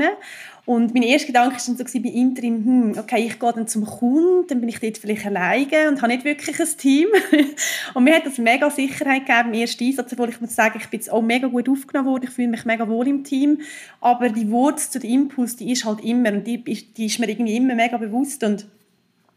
Und 0.65 0.95
mein 0.95 1.03
erster 1.03 1.27
Gedanke 1.27 1.55
war 1.55 1.59
so 1.59 1.75
bei 1.75 2.09
Interim, 2.09 2.65
hm, 2.65 2.97
okay, 2.97 3.23
ich 3.27 3.39
gehe 3.39 3.53
dann 3.53 3.67
zum 3.67 3.85
Kunden, 3.85 4.47
dann 4.47 4.59
bin 4.61 4.69
ich 4.69 4.79
dort 4.79 4.97
vielleicht 4.97 5.25
alleine 5.27 5.89
und 5.89 6.01
habe 6.01 6.11
nicht 6.11 6.25
wirklich 6.25 6.59
ein 6.59 6.77
Team. 6.77 7.07
und 7.93 8.03
mir 8.03 8.15
hat 8.15 8.25
das 8.25 8.39
mega 8.39 8.71
Sicherheit 8.71 9.27
gegeben 9.27 9.53
im 9.53 9.61
ersten 9.61 9.83
Einsatz, 9.83 10.13
obwohl 10.13 10.29
ich 10.29 10.41
muss 10.41 10.55
sagen, 10.55 10.79
ich 10.81 10.89
bin 10.89 10.99
jetzt 10.99 11.11
auch 11.11 11.21
mega 11.21 11.47
gut 11.47 11.69
aufgenommen 11.69 12.09
worden, 12.09 12.23
ich 12.23 12.31
fühle 12.31 12.47
mich 12.47 12.65
mega 12.65 12.87
wohl 12.87 13.07
im 13.07 13.23
Team. 13.23 13.59
Aber 14.01 14.29
die 14.29 14.49
Wurzel 14.49 14.89
zu 14.89 14.99
dem 14.99 15.11
Impuls, 15.11 15.55
die 15.55 15.71
ist 15.71 15.85
halt 15.85 16.03
immer 16.03 16.33
und 16.33 16.47
die, 16.47 16.63
die 16.63 17.05
ist 17.05 17.19
mir 17.19 17.29
irgendwie 17.29 17.57
immer 17.57 17.75
mega 17.75 17.97
bewusst 17.97 18.43
und 18.43 18.65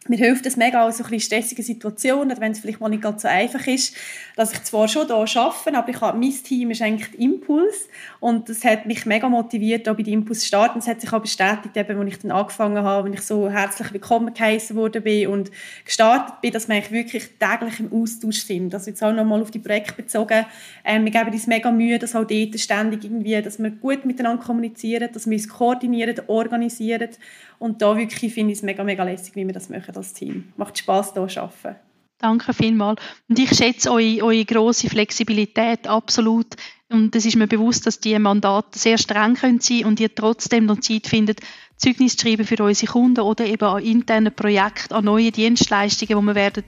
mir 0.09 0.19
hilft 0.19 0.47
es 0.47 0.57
mega 0.57 0.87
auch 0.87 0.93
so 0.93 1.05
ein 1.05 1.21
stressigen 1.21 1.65
Situationen, 1.65 2.41
wenn 2.41 2.53
es 2.53 2.61
vielleicht 2.61 2.81
mal 2.81 2.89
nicht 2.89 3.03
ganz 3.03 3.23
so 3.23 3.29
einfach 3.29 3.67
ist, 3.67 3.95
dass 4.37 4.53
ich 4.53 4.63
zwar 4.65 4.89
schon 4.89 5.07
hier 5.07 5.17
arbeite, 5.17 5.77
aber 5.77 5.89
ich 5.89 6.01
habe, 6.01 6.19
mein 6.19 6.31
Team 6.31 6.71
ist 6.71 6.83
eigentlich 6.83 7.19
Impuls 7.19 7.89
und 8.21 8.49
das 8.49 8.65
hat 8.65 8.87
mich 8.87 9.07
mega 9.07 9.29
motiviert, 9.29 9.89
auch 9.89 9.97
bei 9.97 10.03
dem 10.03 10.21
Impuls 10.21 10.41
zu 10.41 10.47
starten. 10.47 10.79
Es 10.79 10.87
hat 10.87 11.01
sich 11.01 11.13
auch 11.13 11.21
bestätigt, 11.21 11.77
eben, 11.77 11.99
als 11.99 12.09
ich 12.09 12.19
dann 12.19 12.31
angefangen 12.31 12.83
habe, 12.83 13.07
wenn 13.07 13.15
ich 13.15 13.23
so 13.23 13.49
herzlich 13.51 13.93
willkommen 13.93 14.33
geheißen 14.35 14.77
bin 15.03 15.29
und 15.29 15.51
gestartet 15.85 16.41
bin, 16.41 16.53
dass 16.53 16.69
wir 16.69 16.77
eigentlich 16.77 16.93
wirklich 16.93 17.31
täglich 17.39 17.81
im 17.81 17.93
Austausch 17.93 18.43
sind. 18.43 18.75
Also 18.75 18.91
jetzt 18.91 19.03
auch 19.03 19.13
nochmal 19.13 19.43
auf 19.43 19.51
die 19.51 19.59
Projekte 19.59 19.95
bezogen, 19.95 20.47
ähm, 20.85 21.05
wir 21.05 21.11
geben 21.11 21.31
uns 21.31 21.47
mega 21.47 21.71
Mühe, 21.71 21.99
dass 21.99 22.15
auch 22.15 22.25
dort 22.25 22.59
ständig 22.59 23.05
irgendwie, 23.05 23.41
dass 23.43 23.59
wir 23.59 23.71
gut 23.71 24.05
miteinander 24.05 24.43
kommunizieren, 24.43 25.09
dass 25.13 25.27
wir 25.27 25.37
uns 25.37 25.49
koordinieren, 25.49 26.21
organisieren 26.27 27.11
und 27.59 27.83
da 27.83 27.97
wirklich 27.97 28.33
finde 28.33 28.53
ich 28.53 28.59
es 28.59 28.63
mega, 28.63 28.85
mega 28.85 29.05
lässig, 29.05 29.35
wie 29.37 29.47
wir 29.47 29.53
das 29.53 29.69
machen 29.69 29.95
als 29.97 30.13
Team. 30.13 30.53
Macht 30.57 30.79
Spaß 30.79 31.13
hier 31.15 31.27
zu 31.27 31.43
arbeiten. 31.43 31.77
Danke 32.19 32.53
vielmals. 32.53 33.01
Und 33.29 33.39
ich 33.39 33.51
schätze 33.51 33.93
eure, 33.93 34.25
eure 34.25 34.45
grosse 34.45 34.89
Flexibilität 34.89 35.87
absolut. 35.87 36.57
Und 36.91 37.15
es 37.15 37.27
ist 37.27 37.37
mir 37.37 37.47
bewusst, 37.47 37.87
dass 37.87 38.01
die 38.01 38.19
Mandate 38.19 38.77
sehr 38.79 38.99
streng 38.99 39.35
können 39.35 39.61
sein 39.61 39.85
und 39.85 40.01
ihr 40.01 40.13
trotzdem 40.13 40.67
noch 40.67 40.81
Zeit 40.81 41.07
findet, 41.07 41.41
Zeugnis 41.77 42.17
zu 42.17 42.27
schreiben 42.27 42.45
für 42.45 42.63
unsere 42.65 42.91
Kunden 42.91 43.21
oder 43.21 43.47
eben 43.47 43.65
an 43.65 43.83
internen 43.83 44.35
Projekten, 44.35 44.95
an 44.95 45.05
neuen 45.05 45.31
Dienstleistungen, 45.31 46.19
die 46.21 46.27
wir 46.27 46.35
werden 46.35 46.65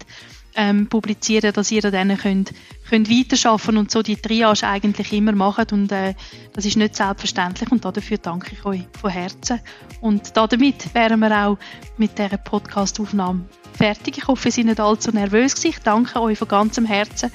ähm, 0.54 0.88
publizieren, 0.88 1.52
dass 1.52 1.70
ihr 1.70 1.82
dann 1.82 2.16
könnt, 2.16 2.52
könnt 2.88 3.10
weiterarbeiten 3.10 3.76
und 3.76 3.90
so 3.90 4.02
die 4.02 4.16
Triage 4.16 4.66
eigentlich 4.66 5.12
immer 5.12 5.32
machen 5.32 5.66
und 5.72 5.92
äh, 5.92 6.14
das 6.52 6.64
ist 6.64 6.76
nicht 6.76 6.96
selbstverständlich 6.96 7.70
und 7.70 7.84
dafür 7.84 8.18
danke 8.18 8.54
ich 8.54 8.64
euch 8.64 8.86
von 9.00 9.10
Herzen 9.10 9.60
und 10.00 10.36
damit 10.36 10.94
wären 10.94 11.20
wir 11.20 11.46
auch 11.46 11.58
mit 11.96 12.18
dieser 12.18 12.36
Podcast-Aufnahme 12.36 13.44
fertig. 13.80 14.18
Ich 14.18 14.28
hoffe, 14.28 14.48
ihr 14.48 14.52
seid 14.52 14.66
nicht 14.66 14.80
allzu 14.80 15.10
nervös 15.10 15.54
gewesen. 15.54 15.70
Ich 15.70 15.78
danke 15.78 16.20
euch 16.20 16.38
von 16.38 16.48
ganzem 16.48 16.84
Herzen. 16.84 17.30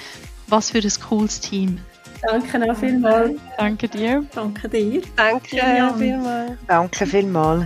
Was 0.47 0.69
für 0.69 0.77
ein 0.77 0.91
cooles 1.09 1.39
Team. 1.39 1.79
Danke 2.21 2.71
auch 2.71 2.75
vielmals. 2.75 3.39
Danke 3.57 3.87
dir. 3.87 4.23
Danke 4.33 4.69
dir. 4.69 5.01
Danke 5.15 5.95
vielmals. 5.97 6.51
Danke 6.67 7.05
vielmals. 7.07 7.65